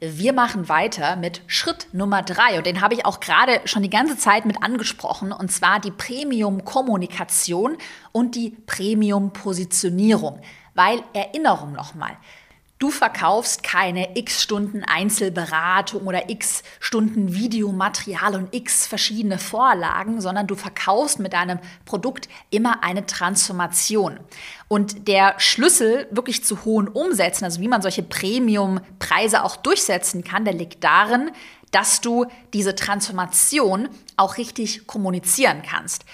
Wir 0.00 0.32
machen 0.32 0.68
weiter 0.68 1.16
mit 1.16 1.42
Schritt 1.48 1.88
Nummer 1.92 2.22
drei 2.22 2.56
und 2.56 2.66
den 2.66 2.80
habe 2.80 2.94
ich 2.94 3.04
auch 3.04 3.18
gerade 3.18 3.60
schon 3.64 3.82
die 3.82 3.90
ganze 3.90 4.16
Zeit 4.16 4.46
mit 4.46 4.62
angesprochen 4.62 5.32
und 5.32 5.50
zwar 5.50 5.80
die 5.80 5.90
Premium-Kommunikation 5.90 7.76
und 8.12 8.36
die 8.36 8.50
Premium-Positionierung. 8.66 10.40
Weil 10.74 11.02
Erinnerung 11.14 11.72
nochmal, 11.72 12.16
Du 12.78 12.90
verkaufst 12.90 13.64
keine 13.64 14.16
x 14.16 14.40
Stunden 14.40 14.84
Einzelberatung 14.84 16.06
oder 16.06 16.30
x 16.30 16.62
Stunden 16.78 17.34
Videomaterial 17.34 18.36
und 18.36 18.54
x 18.54 18.86
verschiedene 18.86 19.38
Vorlagen, 19.38 20.20
sondern 20.20 20.46
du 20.46 20.54
verkaufst 20.54 21.18
mit 21.18 21.32
deinem 21.32 21.58
Produkt 21.86 22.28
immer 22.50 22.84
eine 22.84 23.04
Transformation. 23.04 24.20
Und 24.68 25.08
der 25.08 25.34
Schlüssel 25.38 26.06
wirklich 26.12 26.44
zu 26.44 26.64
hohen 26.64 26.86
Umsätzen, 26.86 27.44
also 27.44 27.60
wie 27.60 27.68
man 27.68 27.82
solche 27.82 28.04
Premium-Preise 28.04 29.42
auch 29.42 29.56
durchsetzen 29.56 30.22
kann, 30.22 30.44
der 30.44 30.54
liegt 30.54 30.84
darin, 30.84 31.32
dass 31.72 32.00
du 32.00 32.26
diese 32.54 32.74
Transformation 32.74 33.88
auch 34.16 34.36
richtig 34.36 34.86
kommunizieren 34.86 35.62
kannst. 35.68 36.04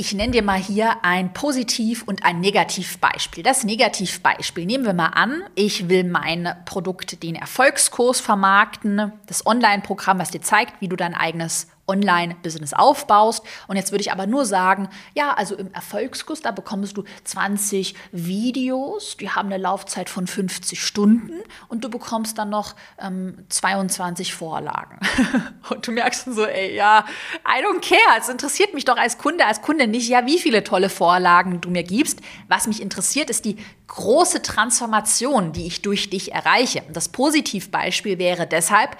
Ich 0.00 0.14
nenne 0.14 0.32
dir 0.32 0.42
mal 0.42 0.58
hier 0.58 1.04
ein 1.04 1.34
Positiv- 1.34 2.04
und 2.04 2.24
ein 2.24 2.40
Negativbeispiel. 2.40 3.42
Das 3.42 3.64
Negativbeispiel 3.64 4.64
nehmen 4.64 4.86
wir 4.86 4.94
mal 4.94 5.08
an, 5.08 5.42
ich 5.56 5.90
will 5.90 6.04
mein 6.04 6.54
Produkt, 6.64 7.22
den 7.22 7.34
Erfolgskurs 7.34 8.18
vermarkten, 8.18 9.12
das 9.26 9.44
Online-Programm, 9.44 10.18
was 10.18 10.30
dir 10.30 10.40
zeigt, 10.40 10.80
wie 10.80 10.88
du 10.88 10.96
dein 10.96 11.14
eigenes 11.14 11.66
Online-Business 11.90 12.72
aufbaust. 12.72 13.44
Und 13.66 13.76
jetzt 13.76 13.90
würde 13.90 14.02
ich 14.02 14.12
aber 14.12 14.26
nur 14.26 14.46
sagen, 14.46 14.88
ja, 15.14 15.34
also 15.34 15.56
im 15.56 15.72
Erfolgskurs, 15.72 16.40
da 16.40 16.52
bekommst 16.52 16.96
du 16.96 17.04
20 17.24 17.94
Videos, 18.12 19.16
die 19.16 19.30
haben 19.30 19.52
eine 19.52 19.58
Laufzeit 19.58 20.08
von 20.08 20.26
50 20.26 20.82
Stunden 20.82 21.40
und 21.68 21.84
du 21.84 21.90
bekommst 21.90 22.38
dann 22.38 22.50
noch 22.50 22.76
ähm, 22.98 23.44
22 23.48 24.32
Vorlagen. 24.32 25.00
und 25.70 25.86
du 25.86 25.92
merkst 25.92 26.28
dann 26.28 26.34
so, 26.34 26.46
ey, 26.46 26.74
ja, 26.74 27.04
I 27.46 27.64
don't 27.64 27.80
care. 27.80 28.18
Es 28.18 28.28
interessiert 28.28 28.72
mich 28.72 28.84
doch 28.84 28.96
als 28.96 29.18
Kunde, 29.18 29.44
als 29.46 29.60
Kunde 29.60 29.86
nicht, 29.86 30.08
ja, 30.08 30.26
wie 30.26 30.38
viele 30.38 30.62
tolle 30.62 30.88
Vorlagen 30.88 31.60
du 31.60 31.70
mir 31.70 31.82
gibst. 31.82 32.20
Was 32.48 32.66
mich 32.66 32.80
interessiert, 32.80 33.30
ist 33.30 33.44
die 33.44 33.56
große 33.88 34.42
Transformation, 34.42 35.52
die 35.52 35.66
ich 35.66 35.82
durch 35.82 36.10
dich 36.10 36.32
erreiche. 36.32 36.82
Das 36.92 37.08
Positivbeispiel 37.08 38.18
wäre 38.18 38.46
deshalb, 38.46 38.96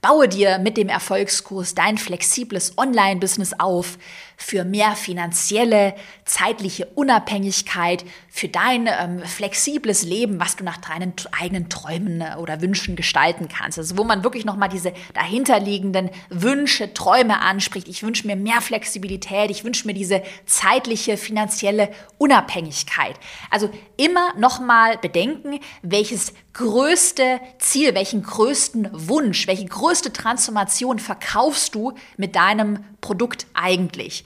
Baue 0.00 0.28
dir 0.28 0.58
mit 0.58 0.78
dem 0.78 0.88
Erfolgskurs 0.88 1.74
dein 1.74 1.98
flexibles 1.98 2.78
Online-Business 2.78 3.54
auf 3.58 3.98
für 4.42 4.64
mehr 4.64 4.96
finanzielle, 4.96 5.94
zeitliche 6.24 6.86
Unabhängigkeit, 6.86 8.04
für 8.30 8.48
dein 8.48 8.86
ähm, 8.86 9.22
flexibles 9.24 10.02
Leben, 10.02 10.40
was 10.40 10.56
du 10.56 10.64
nach 10.64 10.78
deinen 10.78 11.12
eigenen 11.38 11.68
Träumen 11.68 12.22
äh, 12.22 12.36
oder 12.38 12.62
Wünschen 12.62 12.96
gestalten 12.96 13.48
kannst. 13.48 13.78
Also 13.78 13.98
wo 13.98 14.04
man 14.04 14.24
wirklich 14.24 14.46
nochmal 14.46 14.70
diese 14.70 14.94
dahinterliegenden 15.12 16.10
Wünsche, 16.30 16.94
Träume 16.94 17.40
anspricht. 17.42 17.86
Ich 17.86 18.02
wünsche 18.02 18.26
mir 18.26 18.36
mehr 18.36 18.62
Flexibilität, 18.62 19.50
ich 19.50 19.62
wünsche 19.62 19.86
mir 19.86 19.94
diese 19.94 20.22
zeitliche, 20.46 21.18
finanzielle 21.18 21.90
Unabhängigkeit. 22.16 23.16
Also 23.50 23.68
immer 23.98 24.34
nochmal 24.38 24.96
bedenken, 24.96 25.60
welches 25.82 26.32
größte 26.54 27.40
Ziel, 27.58 27.94
welchen 27.94 28.22
größten 28.22 28.88
Wunsch, 28.92 29.46
welche 29.46 29.66
größte 29.66 30.12
Transformation 30.12 30.98
verkaufst 30.98 31.74
du 31.74 31.92
mit 32.16 32.36
deinem 32.36 32.84
Produkt 33.00 33.46
eigentlich? 33.54 34.24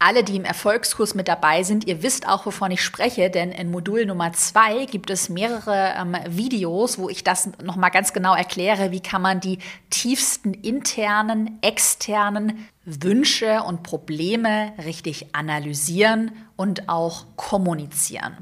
Alle, 0.00 0.24
die 0.24 0.36
im 0.36 0.44
Erfolgskurs 0.44 1.14
mit 1.14 1.28
dabei 1.28 1.62
sind, 1.62 1.86
ihr 1.86 2.02
wisst 2.02 2.26
auch, 2.26 2.46
wovon 2.46 2.70
ich 2.70 2.82
spreche, 2.82 3.30
denn 3.30 3.52
in 3.52 3.70
Modul 3.70 4.06
Nummer 4.06 4.32
zwei 4.32 4.86
gibt 4.86 5.10
es 5.10 5.28
mehrere 5.28 5.94
ähm, 5.96 6.16
Videos, 6.26 6.98
wo 6.98 7.10
ich 7.10 7.22
das 7.22 7.50
nochmal 7.62 7.90
ganz 7.90 8.14
genau 8.14 8.34
erkläre, 8.34 8.92
wie 8.92 9.00
kann 9.00 9.20
man 9.20 9.40
die 9.40 9.58
tiefsten 9.90 10.54
internen, 10.54 11.58
externen 11.60 12.66
Wünsche 12.86 13.62
und 13.62 13.82
Probleme 13.82 14.72
richtig 14.84 15.34
analysieren 15.34 16.32
und 16.56 16.88
auch 16.88 17.26
kommunizieren. 17.36 18.38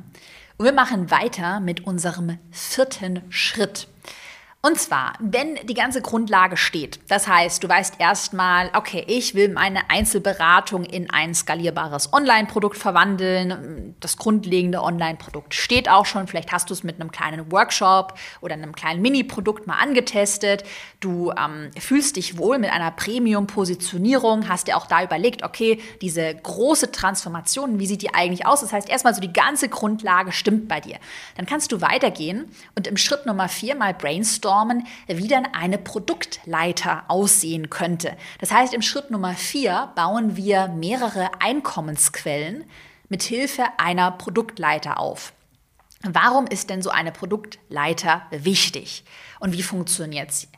Und 0.59 0.65
wir 0.65 0.73
machen 0.73 1.11
weiter 1.11 1.59
mit 1.59 1.87
unserem 1.87 2.39
vierten 2.53 3.23
Schritt. 3.31 3.89
Und 4.61 4.77
zwar, 4.81 5.13
wenn 5.21 5.55
die 5.67 5.75
ganze 5.75 6.03
Grundlage 6.03 6.57
steht, 6.57 6.99
das 7.07 7.29
heißt, 7.29 7.63
du 7.63 7.69
weißt 7.69 8.01
erstmal, 8.01 8.73
okay, 8.75 9.05
ich 9.07 9.37
will 9.37 9.51
meine 9.51 9.89
Einzelberatung 9.89 10.83
in 10.83 11.09
ein 11.11 11.33
skalierbares 11.33 12.13
Online-Produkt 12.13 12.77
verwandeln. 12.77 13.95
Das 14.01 14.17
grundlegende 14.17 14.83
Online-Produkt 14.83 15.55
steht 15.55 15.89
auch 15.89 16.07
schon. 16.07 16.27
Vielleicht 16.27 16.51
hast 16.51 16.71
du 16.71 16.75
es 16.75 16.83
mit 16.83 17.01
einem 17.01 17.13
kleinen 17.13 17.53
Workshop 17.53 18.15
oder 18.41 18.55
einem 18.55 18.75
kleinen 18.75 19.01
Mini-Produkt 19.01 19.69
mal 19.69 19.77
angetestet. 19.77 20.65
Du 20.99 21.31
ähm, 21.31 21.71
fühlst 21.79 22.17
dich 22.17 22.37
wohl 22.37 22.59
mit 22.59 22.73
einer 22.73 22.91
Premium-Positionierung, 22.91 24.49
hast 24.49 24.67
dir 24.67 24.77
auch 24.77 24.89
da 24.89 25.05
überlegt, 25.05 25.45
okay, 25.45 25.81
diese 26.03 26.35
große 26.35 26.91
Transformation, 26.91 27.79
wie 27.79 27.87
sieht 27.87 28.03
die 28.03 28.13
eigentlich 28.13 28.45
aus? 28.45 28.63
Das 28.63 28.73
heißt, 28.73 28.89
erstmal 28.89 29.15
so 29.15 29.21
die 29.21 29.33
ganze 29.33 29.69
Grundlage 29.69 30.33
stimmt 30.33 30.67
bei 30.67 30.81
dir. 30.81 30.97
Dann 31.37 31.47
kannst 31.47 31.71
du 31.71 31.81
weitergehen 31.81 32.51
und 32.75 32.89
im 32.89 32.97
Schritt 32.97 33.25
Nummer 33.25 33.49
vier 33.49 33.77
mal 33.77 33.95
brainstormen 33.95 34.48
brainstormen, 34.49 34.87
wie 35.07 35.29
dann 35.29 35.47
eine 35.47 35.79
Produktleiter 35.79 37.05
aussehen 37.09 37.71
könnte. 37.71 38.17
Das 38.41 38.51
heißt, 38.51 38.75
im 38.75 38.83
Schritt 38.83 39.11
Nummer 39.11 39.35
vier 39.35 39.93
bauen 39.95 40.37
wir 40.37 40.69
mehrere 40.69 41.31
Einkommensquellen 41.41 42.65
mit 43.09 43.23
Hilfe 43.23 43.65
einer 43.79 44.11
Produktleiter 44.11 44.99
auf. 44.99 45.33
Warum 46.03 46.47
ist 46.47 46.71
denn 46.71 46.83
so 46.83 46.91
eine 46.91 47.11
Produktleiter 47.11 48.23
wichtig 48.31 49.05
und 49.41 49.53
wie 49.53 49.63
funktioniert 49.63 50.33
sie? 50.33 50.49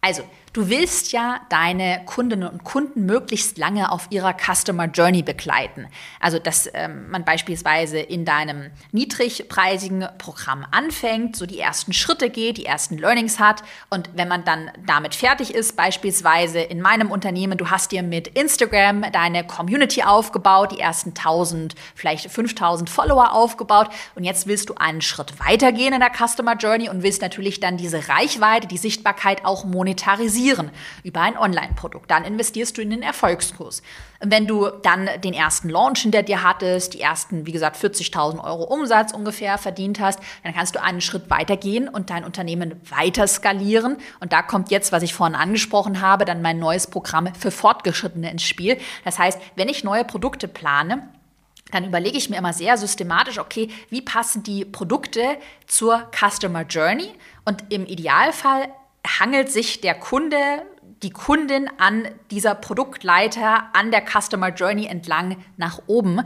Also, 0.00 0.22
Du 0.54 0.68
willst 0.68 1.10
ja 1.10 1.40
deine 1.48 2.02
Kundinnen 2.06 2.48
und 2.48 2.62
Kunden 2.62 3.06
möglichst 3.06 3.58
lange 3.58 3.90
auf 3.90 4.06
ihrer 4.10 4.32
Customer 4.34 4.84
Journey 4.84 5.24
begleiten. 5.24 5.88
Also, 6.20 6.38
dass 6.38 6.70
ähm, 6.74 7.10
man 7.10 7.24
beispielsweise 7.24 7.98
in 7.98 8.24
deinem 8.24 8.70
niedrigpreisigen 8.92 10.06
Programm 10.16 10.64
anfängt, 10.70 11.34
so 11.34 11.44
die 11.44 11.58
ersten 11.58 11.92
Schritte 11.92 12.30
geht, 12.30 12.58
die 12.58 12.66
ersten 12.66 12.98
Learnings 12.98 13.40
hat 13.40 13.64
und 13.90 14.10
wenn 14.14 14.28
man 14.28 14.44
dann 14.44 14.70
damit 14.86 15.16
fertig 15.16 15.52
ist, 15.52 15.74
beispielsweise 15.74 16.60
in 16.60 16.80
meinem 16.80 17.10
Unternehmen, 17.10 17.58
du 17.58 17.70
hast 17.70 17.90
dir 17.90 18.04
mit 18.04 18.28
Instagram 18.28 19.10
deine 19.10 19.44
Community 19.44 20.04
aufgebaut, 20.04 20.70
die 20.70 20.78
ersten 20.78 21.10
1000, 21.10 21.74
vielleicht 21.96 22.30
5000 22.30 22.88
Follower 22.88 23.32
aufgebaut 23.32 23.88
und 24.14 24.22
jetzt 24.22 24.46
willst 24.46 24.68
du 24.68 24.76
einen 24.76 25.02
Schritt 25.02 25.40
weitergehen 25.44 25.94
in 25.94 26.00
der 26.00 26.12
Customer 26.12 26.54
Journey 26.54 26.88
und 26.88 27.02
willst 27.02 27.22
natürlich 27.22 27.58
dann 27.58 27.76
diese 27.76 28.08
Reichweite, 28.08 28.68
die 28.68 28.78
Sichtbarkeit 28.78 29.44
auch 29.44 29.64
monetarisieren 29.64 30.43
monetarisieren 30.44 30.70
über 31.02 31.20
ein 31.20 31.38
Online-Produkt. 31.38 32.10
Dann 32.10 32.24
investierst 32.24 32.76
du 32.76 32.82
in 32.82 32.90
den 32.90 33.02
Erfolgskurs. 33.02 33.82
Wenn 34.20 34.46
du 34.46 34.68
dann 34.82 35.08
den 35.22 35.34
ersten 35.34 35.68
Launch 35.68 36.00
hinter 36.00 36.22
dir 36.22 36.42
hattest, 36.42 36.94
die 36.94 37.00
ersten, 37.00 37.46
wie 37.46 37.52
gesagt, 37.52 37.76
40.000 37.76 38.42
Euro 38.42 38.64
Umsatz 38.64 39.12
ungefähr 39.12 39.58
verdient 39.58 40.00
hast, 40.00 40.18
dann 40.42 40.54
kannst 40.54 40.74
du 40.74 40.82
einen 40.82 41.00
Schritt 41.00 41.30
weitergehen 41.30 41.88
und 41.88 42.10
dein 42.10 42.24
Unternehmen 42.24 42.80
weiter 42.88 43.26
skalieren. 43.26 43.96
Und 44.20 44.32
da 44.32 44.42
kommt 44.42 44.70
jetzt, 44.70 44.92
was 44.92 45.02
ich 45.02 45.14
vorhin 45.14 45.34
angesprochen 45.34 46.00
habe, 46.00 46.24
dann 46.24 46.42
mein 46.42 46.58
neues 46.58 46.86
Programm 46.86 47.34
für 47.34 47.50
Fortgeschrittene 47.50 48.30
ins 48.30 48.42
Spiel. 48.42 48.78
Das 49.04 49.18
heißt, 49.18 49.38
wenn 49.56 49.68
ich 49.68 49.84
neue 49.84 50.04
Produkte 50.04 50.48
plane, 50.48 51.08
dann 51.70 51.84
überlege 51.84 52.16
ich 52.16 52.30
mir 52.30 52.36
immer 52.36 52.52
sehr 52.52 52.76
systematisch, 52.76 53.38
okay, 53.38 53.68
wie 53.90 54.02
passen 54.02 54.42
die 54.42 54.64
Produkte 54.64 55.38
zur 55.66 56.08
Customer 56.12 56.62
Journey? 56.62 57.10
Und 57.44 57.64
im 57.70 57.86
Idealfall 57.86 58.68
hangelt 59.06 59.50
sich 59.50 59.80
der 59.80 59.94
Kunde, 59.94 60.36
die 61.02 61.10
Kundin 61.10 61.68
an 61.78 62.08
dieser 62.30 62.54
Produktleiter, 62.54 63.68
an 63.74 63.90
der 63.90 64.02
Customer 64.02 64.48
Journey 64.48 64.86
entlang 64.86 65.36
nach 65.56 65.80
oben. 65.86 66.22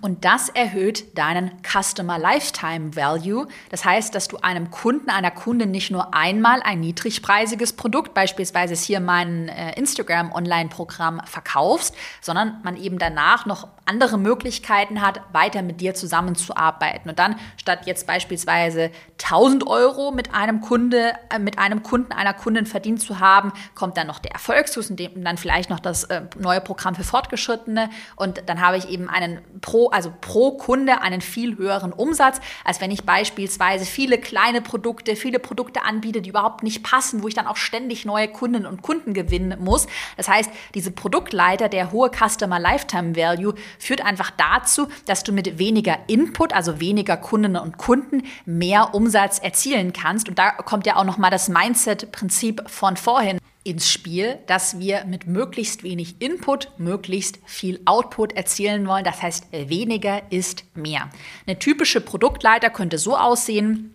Und 0.00 0.24
das 0.24 0.48
erhöht 0.48 1.18
deinen 1.18 1.50
Customer 1.62 2.18
Lifetime 2.18 2.96
Value. 2.96 3.46
Das 3.70 3.84
heißt, 3.84 4.14
dass 4.14 4.28
du 4.28 4.38
einem 4.38 4.70
Kunden, 4.70 5.10
einer 5.10 5.30
Kundin 5.30 5.70
nicht 5.70 5.90
nur 5.90 6.14
einmal 6.14 6.62
ein 6.62 6.80
niedrigpreisiges 6.80 7.74
Produkt, 7.74 8.14
beispielsweise 8.14 8.74
hier 8.74 9.00
mein 9.00 9.48
äh, 9.48 9.78
Instagram 9.78 10.32
Online-Programm, 10.32 11.20
verkaufst, 11.24 11.94
sondern 12.20 12.60
man 12.62 12.76
eben 12.76 12.98
danach 12.98 13.46
noch 13.46 13.68
andere 13.84 14.18
Möglichkeiten 14.18 15.02
hat, 15.02 15.20
weiter 15.32 15.62
mit 15.62 15.80
dir 15.80 15.94
zusammenzuarbeiten. 15.94 17.10
Und 17.10 17.18
dann 17.18 17.36
statt 17.56 17.80
jetzt 17.86 18.06
beispielsweise 18.06 18.90
1000 19.22 19.66
Euro 19.66 20.12
mit 20.12 20.34
einem 20.34 20.60
Kunde, 20.60 21.12
äh, 21.28 21.38
mit 21.38 21.58
einem 21.58 21.82
Kunden, 21.82 22.12
einer 22.12 22.32
Kundin 22.32 22.66
verdient 22.66 23.02
zu 23.02 23.20
haben, 23.20 23.52
kommt 23.74 23.96
dann 23.96 24.06
noch 24.06 24.18
der 24.18 24.32
Erfolgsfuß 24.32 24.90
und 24.90 25.00
dann 25.24 25.36
vielleicht 25.36 25.68
noch 25.68 25.80
das 25.80 26.04
äh, 26.04 26.22
neue 26.38 26.60
Programm 26.60 26.94
für 26.94 27.04
Fortgeschrittene. 27.04 27.90
Und 28.16 28.42
dann 28.46 28.60
habe 28.60 28.76
ich 28.76 28.88
eben 28.88 29.08
einen 29.08 29.40
pro 29.60 29.89
also 29.92 30.12
pro 30.20 30.52
Kunde 30.52 31.02
einen 31.02 31.20
viel 31.20 31.56
höheren 31.56 31.92
Umsatz, 31.92 32.40
als 32.64 32.80
wenn 32.80 32.90
ich 32.90 33.04
beispielsweise 33.04 33.84
viele 33.84 34.18
kleine 34.18 34.60
Produkte, 34.60 35.16
viele 35.16 35.38
Produkte 35.38 35.82
anbiete, 35.82 36.22
die 36.22 36.30
überhaupt 36.30 36.62
nicht 36.62 36.82
passen, 36.82 37.22
wo 37.22 37.28
ich 37.28 37.34
dann 37.34 37.46
auch 37.46 37.56
ständig 37.56 38.04
neue 38.04 38.28
Kunden 38.28 38.66
und 38.66 38.82
Kunden 38.82 39.14
gewinnen 39.14 39.56
muss. 39.60 39.86
Das 40.16 40.28
heißt, 40.28 40.50
diese 40.74 40.90
Produktleiter, 40.90 41.68
der 41.68 41.92
hohe 41.92 42.10
Customer 42.10 42.58
Lifetime 42.58 43.16
Value, 43.16 43.54
führt 43.78 44.04
einfach 44.04 44.30
dazu, 44.30 44.88
dass 45.06 45.24
du 45.24 45.32
mit 45.32 45.58
weniger 45.58 45.98
Input, 46.06 46.52
also 46.52 46.80
weniger 46.80 47.16
Kundinnen 47.16 47.62
und 47.62 47.78
Kunden, 47.78 48.22
mehr 48.44 48.94
Umsatz 48.94 49.38
erzielen 49.38 49.92
kannst. 49.92 50.28
Und 50.28 50.38
da 50.38 50.50
kommt 50.50 50.86
ja 50.86 50.96
auch 50.96 51.04
nochmal 51.04 51.30
das 51.30 51.48
Mindset-Prinzip 51.48 52.62
von 52.68 52.96
vorhin 52.96 53.38
ins 53.62 53.90
Spiel, 53.90 54.38
dass 54.46 54.78
wir 54.78 55.04
mit 55.04 55.26
möglichst 55.26 55.82
wenig 55.82 56.20
Input 56.20 56.70
möglichst 56.78 57.38
viel 57.44 57.80
Output 57.84 58.32
erzielen 58.32 58.86
wollen. 58.86 59.04
Das 59.04 59.22
heißt, 59.22 59.52
weniger 59.52 60.22
ist 60.30 60.64
mehr. 60.74 61.10
Eine 61.46 61.58
typische 61.58 62.00
Produktleiter 62.00 62.70
könnte 62.70 62.98
so 62.98 63.16
aussehen, 63.16 63.94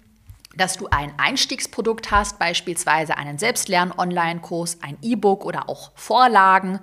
dass 0.56 0.78
du 0.78 0.88
ein 0.88 1.13
Einstiegsprodukt 1.17 2.12
hast, 2.12 2.39
beispielsweise 2.39 3.17
einen 3.17 3.38
Selbstlern-Online-Kurs, 3.38 4.78
ein 4.82 4.97
E-Book 5.01 5.45
oder 5.45 5.67
auch 5.67 5.91
Vorlagen. 5.95 6.80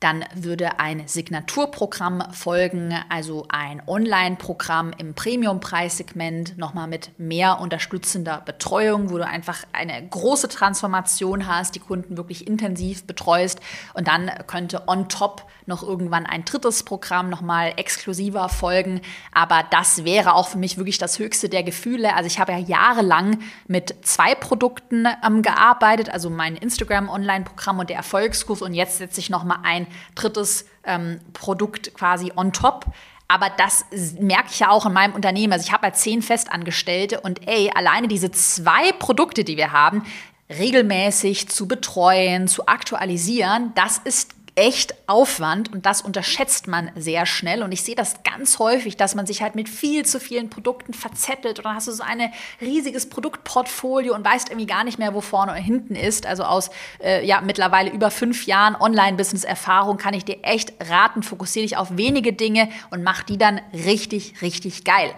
Dann 0.00 0.24
würde 0.34 0.80
ein 0.80 1.06
Signaturprogramm 1.06 2.24
folgen, 2.32 2.94
also 3.10 3.44
ein 3.50 3.82
Online-Programm 3.86 4.92
im 4.96 5.12
Premium-Preissegment, 5.12 6.56
nochmal 6.56 6.88
mit 6.88 7.18
mehr 7.18 7.60
unterstützender 7.60 8.40
Betreuung, 8.40 9.10
wo 9.10 9.18
du 9.18 9.26
einfach 9.26 9.62
eine 9.72 10.08
große 10.08 10.48
Transformation 10.48 11.46
hast, 11.46 11.74
die 11.74 11.80
Kunden 11.80 12.16
wirklich 12.16 12.46
intensiv 12.46 13.04
betreust. 13.04 13.60
Und 13.92 14.08
dann 14.08 14.30
könnte 14.46 14.88
on 14.88 15.10
top 15.10 15.44
noch 15.66 15.82
irgendwann 15.82 16.24
ein 16.26 16.44
drittes 16.46 16.82
Programm 16.82 17.28
nochmal 17.28 17.74
exklusiver 17.76 18.48
folgen. 18.48 19.02
Aber 19.32 19.64
das 19.70 20.04
wäre 20.04 20.34
auch 20.34 20.48
für 20.48 20.58
mich 20.58 20.78
wirklich 20.78 20.98
das 20.98 21.18
höchste 21.18 21.48
der 21.48 21.62
Gefühle. 21.62 22.14
Also 22.14 22.26
ich 22.26 22.38
habe 22.40 22.52
ja 22.52 22.58
jahrelang 22.58 23.38
mit 23.66 23.94
zwei 24.02 24.34
Produkten 24.34 25.06
ähm, 25.24 25.42
gearbeitet, 25.42 26.08
also 26.10 26.30
mein 26.30 26.56
Instagram-Online-Programm 26.56 27.78
und 27.78 27.90
der 27.90 27.96
Erfolgskurs. 27.96 28.62
Und 28.62 28.72
jetzt 28.74 28.98
setze 28.98 29.20
ich 29.20 29.30
nochmal 29.30 29.58
ein 29.62 29.86
drittes 30.14 30.66
ähm, 30.84 31.20
Produkt 31.32 31.94
quasi 31.94 32.32
on 32.36 32.52
top. 32.52 32.86
Aber 33.28 33.48
das 33.56 33.84
merke 34.18 34.48
ich 34.50 34.58
ja 34.58 34.70
auch 34.70 34.86
in 34.86 34.92
meinem 34.92 35.14
Unternehmen. 35.14 35.52
Also 35.52 35.64
ich 35.64 35.72
habe 35.72 35.86
ja 35.86 35.92
zehn 35.92 36.20
Festangestellte 36.20 37.20
und 37.20 37.46
ey, 37.46 37.70
alleine 37.72 38.08
diese 38.08 38.32
zwei 38.32 38.90
Produkte, 38.92 39.44
die 39.44 39.56
wir 39.56 39.70
haben, 39.70 40.04
regelmäßig 40.48 41.48
zu 41.48 41.68
betreuen, 41.68 42.48
zu 42.48 42.66
aktualisieren, 42.66 43.72
das 43.76 43.98
ist 43.98 44.39
echt 44.54 44.94
Aufwand 45.06 45.72
und 45.72 45.86
das 45.86 46.02
unterschätzt 46.02 46.68
man 46.68 46.90
sehr 46.96 47.26
schnell. 47.26 47.62
Und 47.62 47.72
ich 47.72 47.82
sehe 47.82 47.94
das 47.94 48.22
ganz 48.22 48.58
häufig, 48.58 48.96
dass 48.96 49.14
man 49.14 49.26
sich 49.26 49.42
halt 49.42 49.54
mit 49.54 49.68
viel 49.68 50.04
zu 50.04 50.20
vielen 50.20 50.50
Produkten 50.50 50.94
verzettelt 50.94 51.58
und 51.58 51.64
dann 51.64 51.74
hast 51.74 51.88
du 51.88 51.92
so 51.92 52.02
ein 52.02 52.32
riesiges 52.60 53.08
Produktportfolio 53.08 54.14
und 54.14 54.24
weißt 54.24 54.50
irgendwie 54.50 54.66
gar 54.66 54.84
nicht 54.84 54.98
mehr, 54.98 55.14
wo 55.14 55.20
vorne 55.20 55.52
und 55.52 55.58
hinten 55.58 55.94
ist. 55.94 56.26
Also 56.26 56.44
aus 56.44 56.70
äh, 57.02 57.24
ja 57.24 57.40
mittlerweile 57.40 57.90
über 57.90 58.10
fünf 58.10 58.46
Jahren 58.46 58.76
Online-Business-Erfahrung 58.76 59.96
kann 59.96 60.14
ich 60.14 60.24
dir 60.24 60.38
echt 60.42 60.72
raten, 60.88 61.22
fokussiere 61.22 61.64
dich 61.64 61.76
auf 61.76 61.96
wenige 61.96 62.32
Dinge 62.32 62.68
und 62.90 63.02
mach 63.02 63.22
die 63.22 63.38
dann 63.38 63.60
richtig, 63.72 64.42
richtig 64.42 64.84
geil. 64.84 65.14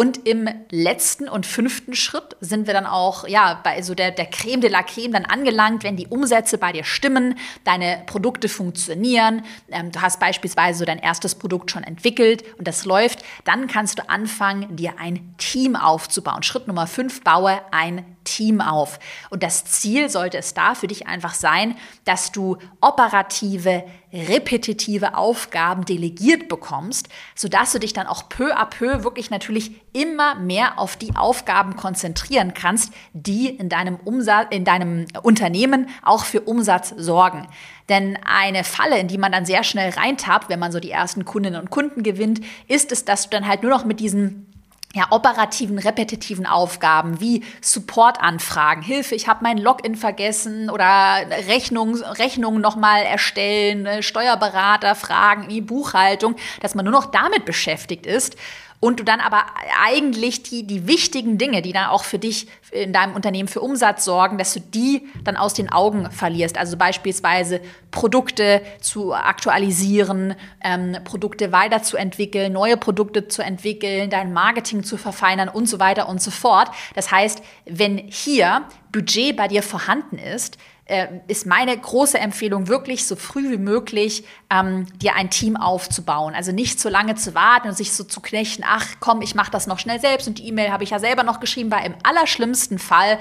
Und 0.00 0.26
im 0.26 0.48
letzten 0.70 1.28
und 1.28 1.44
fünften 1.44 1.94
Schritt 1.94 2.34
sind 2.40 2.66
wir 2.66 2.72
dann 2.72 2.86
auch 2.86 3.28
ja, 3.28 3.60
bei 3.62 3.82
so 3.82 3.94
der, 3.94 4.10
der 4.10 4.24
Creme 4.24 4.62
de 4.62 4.70
la 4.70 4.82
Creme 4.82 5.12
dann 5.12 5.26
angelangt, 5.26 5.84
wenn 5.84 5.98
die 5.98 6.06
Umsätze 6.06 6.56
bei 6.56 6.72
dir 6.72 6.84
stimmen, 6.84 7.34
deine 7.64 8.02
Produkte 8.06 8.48
funktionieren, 8.48 9.42
ähm, 9.70 9.92
du 9.92 10.00
hast 10.00 10.18
beispielsweise 10.18 10.78
so 10.78 10.84
dein 10.86 11.00
erstes 11.00 11.34
Produkt 11.34 11.70
schon 11.70 11.84
entwickelt 11.84 12.42
und 12.56 12.66
das 12.66 12.86
läuft, 12.86 13.22
dann 13.44 13.66
kannst 13.66 13.98
du 13.98 14.08
anfangen, 14.08 14.74
dir 14.74 14.94
ein 14.98 15.34
Team 15.36 15.76
aufzubauen. 15.76 16.42
Schritt 16.44 16.66
Nummer 16.66 16.86
fünf, 16.86 17.22
baue 17.22 17.60
ein 17.70 18.16
Team 18.24 18.62
auf. 18.62 19.00
Und 19.28 19.42
das 19.42 19.66
Ziel 19.66 20.08
sollte 20.08 20.38
es 20.38 20.54
da 20.54 20.74
für 20.74 20.86
dich 20.86 21.08
einfach 21.08 21.34
sein, 21.34 21.76
dass 22.06 22.32
du 22.32 22.56
operative, 22.80 23.84
repetitive 24.12 25.14
Aufgaben 25.14 25.84
delegiert 25.84 26.48
bekommst, 26.48 27.08
sodass 27.34 27.72
du 27.72 27.78
dich 27.78 27.92
dann 27.92 28.06
auch 28.06 28.28
peu 28.28 28.52
à 28.52 28.66
peu 28.66 29.04
wirklich 29.04 29.30
natürlich 29.30 29.72
immer 29.92 30.34
mehr 30.34 30.78
auf 30.78 30.96
die 30.96 31.14
Aufgaben 31.14 31.76
konzentrieren 31.76 32.54
kannst, 32.54 32.92
die 33.12 33.48
in 33.48 33.68
deinem, 33.68 33.96
Umsatz, 33.96 34.48
in 34.50 34.64
deinem 34.64 35.06
Unternehmen 35.22 35.88
auch 36.02 36.24
für 36.24 36.40
Umsatz 36.40 36.92
sorgen. 36.96 37.46
Denn 37.88 38.18
eine 38.24 38.64
Falle, 38.64 38.98
in 38.98 39.08
die 39.08 39.18
man 39.18 39.32
dann 39.32 39.46
sehr 39.46 39.64
schnell 39.64 39.90
reintappt, 39.90 40.48
wenn 40.48 40.60
man 40.60 40.72
so 40.72 40.80
die 40.80 40.90
ersten 40.90 41.24
Kundinnen 41.24 41.60
und 41.60 41.70
Kunden 41.70 42.02
gewinnt, 42.02 42.40
ist 42.68 42.92
es, 42.92 43.04
dass 43.04 43.24
du 43.24 43.30
dann 43.30 43.46
halt 43.46 43.62
nur 43.62 43.70
noch 43.70 43.84
mit 43.84 44.00
diesen 44.00 44.49
ja, 44.94 45.06
operativen, 45.10 45.78
repetitiven 45.78 46.46
Aufgaben 46.46 47.20
wie 47.20 47.44
Supportanfragen, 47.60 48.82
Hilfe, 48.82 49.14
ich 49.14 49.28
habe 49.28 49.40
mein 49.42 49.58
Login 49.58 49.94
vergessen 49.94 50.68
oder 50.68 51.18
Rechnung, 51.46 51.94
Rechnungen 51.96 52.60
nochmal 52.60 53.02
erstellen, 53.02 54.02
Steuerberater 54.02 54.96
fragen, 54.96 55.48
wie 55.48 55.60
Buchhaltung, 55.60 56.34
dass 56.60 56.74
man 56.74 56.84
nur 56.84 56.92
noch 56.92 57.06
damit 57.06 57.44
beschäftigt 57.44 58.04
ist 58.04 58.36
und 58.80 58.98
du 58.98 59.04
dann 59.04 59.20
aber 59.20 59.44
eigentlich 59.84 60.42
die, 60.42 60.66
die 60.66 60.86
wichtigen 60.86 61.36
Dinge, 61.36 61.60
die 61.60 61.72
dann 61.72 61.86
auch 61.86 62.02
für 62.02 62.18
dich 62.18 62.48
in 62.72 62.94
deinem 62.94 63.14
Unternehmen 63.14 63.48
für 63.48 63.60
Umsatz 63.60 64.06
sorgen, 64.06 64.38
dass 64.38 64.54
du 64.54 64.60
die 64.60 65.06
dann 65.22 65.36
aus 65.36 65.52
den 65.52 65.70
Augen 65.70 66.10
verlierst. 66.10 66.56
Also 66.56 66.78
beispielsweise 66.78 67.60
Produkte 67.90 68.62
zu 68.80 69.12
aktualisieren, 69.12 70.34
ähm, 70.64 70.96
Produkte 71.04 71.52
weiterzuentwickeln, 71.52 72.52
neue 72.52 72.78
Produkte 72.78 73.28
zu 73.28 73.42
entwickeln, 73.42 74.08
dein 74.08 74.32
Marketing 74.32 74.82
zu 74.82 74.96
verfeinern 74.96 75.50
und 75.50 75.68
so 75.68 75.78
weiter 75.78 76.08
und 76.08 76.22
so 76.22 76.30
fort. 76.30 76.70
Das 76.94 77.12
heißt, 77.12 77.42
wenn 77.66 77.98
hier 77.98 78.62
Budget 78.92 79.36
bei 79.36 79.48
dir 79.48 79.62
vorhanden 79.62 80.18
ist, 80.18 80.58
äh, 80.90 81.06
ist 81.28 81.46
meine 81.46 81.76
große 81.76 82.18
Empfehlung 82.18 82.66
wirklich 82.66 83.06
so 83.06 83.14
früh 83.14 83.52
wie 83.52 83.58
möglich 83.58 84.24
ähm, 84.50 84.86
dir 84.98 85.14
ein 85.14 85.30
Team 85.30 85.56
aufzubauen. 85.56 86.34
Also 86.34 86.50
nicht 86.50 86.80
so 86.80 86.88
lange 86.88 87.14
zu 87.14 87.34
warten 87.34 87.68
und 87.68 87.76
sich 87.76 87.92
so 87.92 88.02
zu 88.02 88.20
knechten, 88.20 88.64
ach 88.66 88.86
komm, 88.98 89.22
ich 89.22 89.36
mache 89.36 89.52
das 89.52 89.68
noch 89.68 89.78
schnell 89.78 90.00
selbst 90.00 90.26
und 90.26 90.38
die 90.38 90.48
E-Mail 90.48 90.72
habe 90.72 90.82
ich 90.82 90.90
ja 90.90 90.98
selber 90.98 91.22
noch 91.22 91.38
geschrieben, 91.38 91.70
weil 91.70 91.86
im 91.86 91.94
allerschlimmsten 92.02 92.80
Fall 92.80 93.20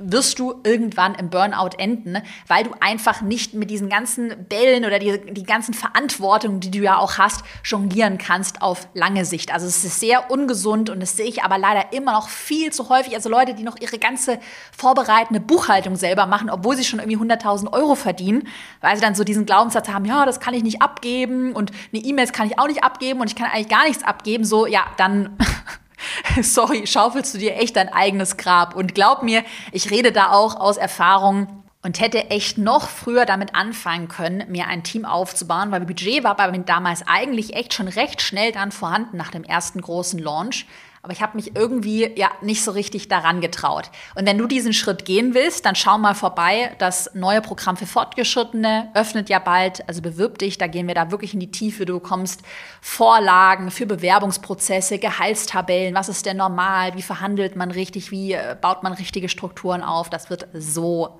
wirst 0.00 0.38
du 0.38 0.54
irgendwann 0.64 1.14
im 1.14 1.30
Burnout 1.30 1.76
enden, 1.78 2.18
weil 2.46 2.64
du 2.64 2.70
einfach 2.80 3.20
nicht 3.20 3.54
mit 3.54 3.70
diesen 3.70 3.88
ganzen 3.88 4.46
Bällen 4.48 4.84
oder 4.84 4.98
die, 4.98 5.20
die 5.32 5.42
ganzen 5.44 5.74
Verantwortungen, 5.74 6.60
die 6.60 6.70
du 6.70 6.78
ja 6.78 6.98
auch 6.98 7.18
hast, 7.18 7.44
jonglieren 7.64 8.18
kannst 8.18 8.62
auf 8.62 8.88
lange 8.94 9.24
Sicht. 9.24 9.52
Also 9.52 9.66
es 9.66 9.84
ist 9.84 10.00
sehr 10.00 10.30
ungesund 10.30 10.90
und 10.90 11.00
das 11.00 11.16
sehe 11.16 11.26
ich 11.26 11.42
aber 11.42 11.58
leider 11.58 11.92
immer 11.92 12.12
noch 12.12 12.28
viel 12.28 12.72
zu 12.72 12.88
häufig. 12.88 13.14
Also 13.14 13.28
Leute, 13.28 13.54
die 13.54 13.62
noch 13.62 13.76
ihre 13.78 13.98
ganze 13.98 14.38
vorbereitende 14.76 15.40
Buchhaltung 15.40 15.96
selber 15.96 16.26
machen, 16.26 16.50
obwohl 16.50 16.76
sie 16.76 16.84
schon 16.84 16.98
irgendwie 16.98 17.18
100.000 17.18 17.72
Euro 17.72 17.94
verdienen, 17.94 18.48
weil 18.80 18.96
sie 18.96 19.02
dann 19.02 19.14
so 19.14 19.24
diesen 19.24 19.46
Glaubenssatz 19.46 19.88
haben, 19.88 20.06
ja, 20.06 20.24
das 20.24 20.40
kann 20.40 20.54
ich 20.54 20.62
nicht 20.62 20.80
abgeben 20.80 21.52
und 21.52 21.72
eine 21.92 22.02
E-Mails 22.02 22.32
kann 22.32 22.46
ich 22.46 22.58
auch 22.58 22.68
nicht 22.68 22.82
abgeben 22.82 23.20
und 23.20 23.28
ich 23.28 23.36
kann 23.36 23.50
eigentlich 23.50 23.68
gar 23.68 23.86
nichts 23.86 24.02
abgeben. 24.02 24.44
So, 24.44 24.66
ja, 24.66 24.84
dann 24.96 25.36
sorry, 26.42 26.86
schaufelst 26.86 27.34
du 27.34 27.38
dir 27.38 27.56
echt 27.56 27.76
dein 27.76 27.92
eigenes 27.92 28.36
Grab. 28.36 28.74
Und 28.74 28.94
glaub 28.94 29.22
mir, 29.22 29.44
ich 29.72 29.90
rede 29.90 30.12
da 30.12 30.32
auch 30.32 30.56
aus 30.56 30.76
Erfahrung 30.76 31.64
und 31.82 32.00
hätte 32.00 32.30
echt 32.30 32.58
noch 32.58 32.88
früher 32.88 33.24
damit 33.24 33.54
anfangen 33.54 34.08
können, 34.08 34.44
mir 34.50 34.66
ein 34.66 34.82
Team 34.82 35.04
aufzubauen, 35.04 35.70
weil 35.70 35.80
Budget 35.80 36.24
war 36.24 36.36
bei 36.36 36.50
mir 36.50 36.60
damals 36.60 37.06
eigentlich 37.06 37.54
echt 37.54 37.72
schon 37.72 37.88
recht 37.88 38.20
schnell 38.20 38.52
dann 38.52 38.72
vorhanden 38.72 39.16
nach 39.16 39.30
dem 39.30 39.44
ersten 39.44 39.80
großen 39.80 40.18
Launch. 40.18 40.66
Aber 41.02 41.12
ich 41.12 41.22
habe 41.22 41.36
mich 41.36 41.56
irgendwie 41.56 42.10
ja 42.18 42.30
nicht 42.42 42.62
so 42.62 42.72
richtig 42.72 43.08
daran 43.08 43.40
getraut. 43.40 43.90
Und 44.14 44.26
wenn 44.26 44.36
du 44.36 44.46
diesen 44.46 44.74
Schritt 44.74 45.06
gehen 45.06 45.32
willst, 45.32 45.64
dann 45.64 45.74
schau 45.74 45.96
mal 45.96 46.14
vorbei. 46.14 46.74
Das 46.78 47.14
neue 47.14 47.40
Programm 47.40 47.78
für 47.78 47.86
Fortgeschrittene 47.86 48.90
öffnet 48.92 49.30
ja 49.30 49.38
bald, 49.38 49.88
also 49.88 50.02
bewirb 50.02 50.38
dich, 50.38 50.58
da 50.58 50.66
gehen 50.66 50.88
wir 50.88 50.94
da 50.94 51.10
wirklich 51.10 51.32
in 51.32 51.40
die 51.40 51.50
Tiefe. 51.50 51.86
Du 51.86 51.94
bekommst 52.00 52.42
Vorlagen 52.82 53.70
für 53.70 53.86
Bewerbungsprozesse, 53.86 54.98
Gehaltstabellen, 54.98 55.94
was 55.94 56.10
ist 56.10 56.26
denn 56.26 56.36
normal, 56.36 56.94
wie 56.94 57.02
verhandelt 57.02 57.56
man 57.56 57.70
richtig, 57.70 58.10
wie 58.10 58.34
äh, 58.34 58.56
baut 58.60 58.82
man 58.82 58.92
richtige 58.92 59.30
Strukturen 59.30 59.82
auf. 59.82 60.10
Das 60.10 60.28
wird 60.28 60.48
so 60.52 61.18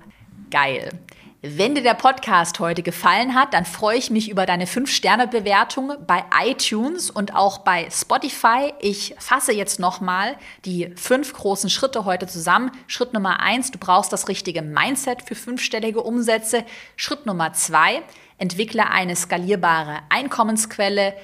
geil. 0.51 0.91
Wenn 1.43 1.73
dir 1.73 1.81
der 1.81 1.95
Podcast 1.95 2.59
heute 2.59 2.83
gefallen 2.83 3.33
hat, 3.33 3.55
dann 3.55 3.65
freue 3.65 3.97
ich 3.97 4.11
mich 4.11 4.29
über 4.29 4.45
deine 4.45 4.65
5-Sterne-Bewertung 4.65 5.93
bei 6.05 6.23
iTunes 6.45 7.09
und 7.09 7.33
auch 7.33 7.57
bei 7.57 7.89
Spotify. 7.89 8.71
Ich 8.79 9.15
fasse 9.17 9.51
jetzt 9.51 9.79
nochmal 9.79 10.35
die 10.65 10.93
fünf 10.95 11.33
großen 11.33 11.71
Schritte 11.71 12.05
heute 12.05 12.27
zusammen. 12.27 12.69
Schritt 12.85 13.13
Nummer 13.13 13.39
eins, 13.39 13.71
du 13.71 13.79
brauchst 13.79 14.13
das 14.13 14.27
richtige 14.27 14.61
Mindset 14.61 15.23
für 15.23 15.33
fünfstellige 15.33 16.03
Umsätze. 16.03 16.63
Schritt 16.95 17.25
Nummer 17.25 17.53
zwei, 17.53 18.03
entwickle 18.37 18.91
eine 18.91 19.15
skalierbare 19.15 20.01
Einkommensquelle. 20.09 21.15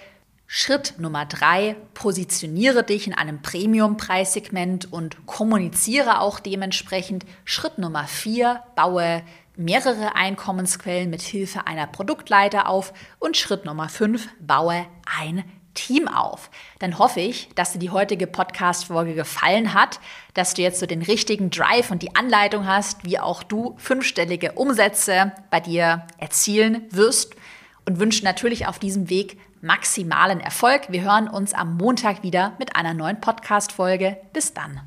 Schritt 0.48 0.96
Nummer 0.98 1.26
drei, 1.26 1.76
positioniere 1.94 2.84
dich 2.84 3.06
in 3.06 3.14
einem 3.14 3.44
Premium-Preissegment 3.44 4.92
und 4.92 5.28
kommuniziere 5.28 6.22
auch 6.22 6.40
dementsprechend. 6.40 7.26
Schritt 7.46 7.78
Nummer 7.78 8.06
vier, 8.06 8.64
baue 8.76 9.22
mehrere 9.58 10.16
Einkommensquellen 10.16 11.10
mit 11.10 11.22
Hilfe 11.22 11.68
einer 11.68 11.88
Produktleiter 11.88 12.68
auf 12.68 12.94
und 13.20 13.38
Schritt 13.38 13.66
Nummer 13.66 13.90
5, 13.90 14.28
baue 14.40 14.86
ein 15.20 15.44
Team 15.74 16.08
auf. 16.08 16.50
Dann 16.80 16.98
hoffe 16.98 17.20
ich, 17.20 17.50
dass 17.56 17.74
dir 17.74 17.80
die 17.80 17.92
heutige 17.92 18.28
Podcast-Folge 18.28 19.14
gefallen 19.14 19.74
hat, 19.74 20.00
dass 20.34 20.56
du 20.56 20.64
jetzt 20.64 20.80
so 20.80 20.86
den 20.86 21.04
richtigen 21.04 21.50
Drive 21.50 21.92
und 21.92 22.02
die 22.02 22.16
Anleitung 22.16 22.66
hast, 22.66 23.06
wie 23.06 23.20
auch 23.20 23.44
du 23.44 23.76
fünfstellige 23.78 24.54
Umsätze 24.54 25.32
bei 25.52 25.60
dir 25.60 26.08
erzielen 26.18 26.84
wirst 26.90 27.36
und 27.86 28.00
wünsche 28.00 28.24
natürlich 28.24 28.68
auf 28.68 28.80
diesem 28.80 29.10
Weg 29.10 29.40
maximalen 29.62 30.40
Erfolg. 30.40 30.84
Wir 30.90 31.02
hören 31.02 31.28
uns 31.28 31.54
am 31.54 31.78
Montag 31.78 32.24
wieder 32.24 32.54
mit 32.60 32.76
einer 32.76 32.94
neuen 32.94 33.22
Podcast-Folge. 33.22 34.18
Bis 34.34 34.54
dann. 34.54 34.82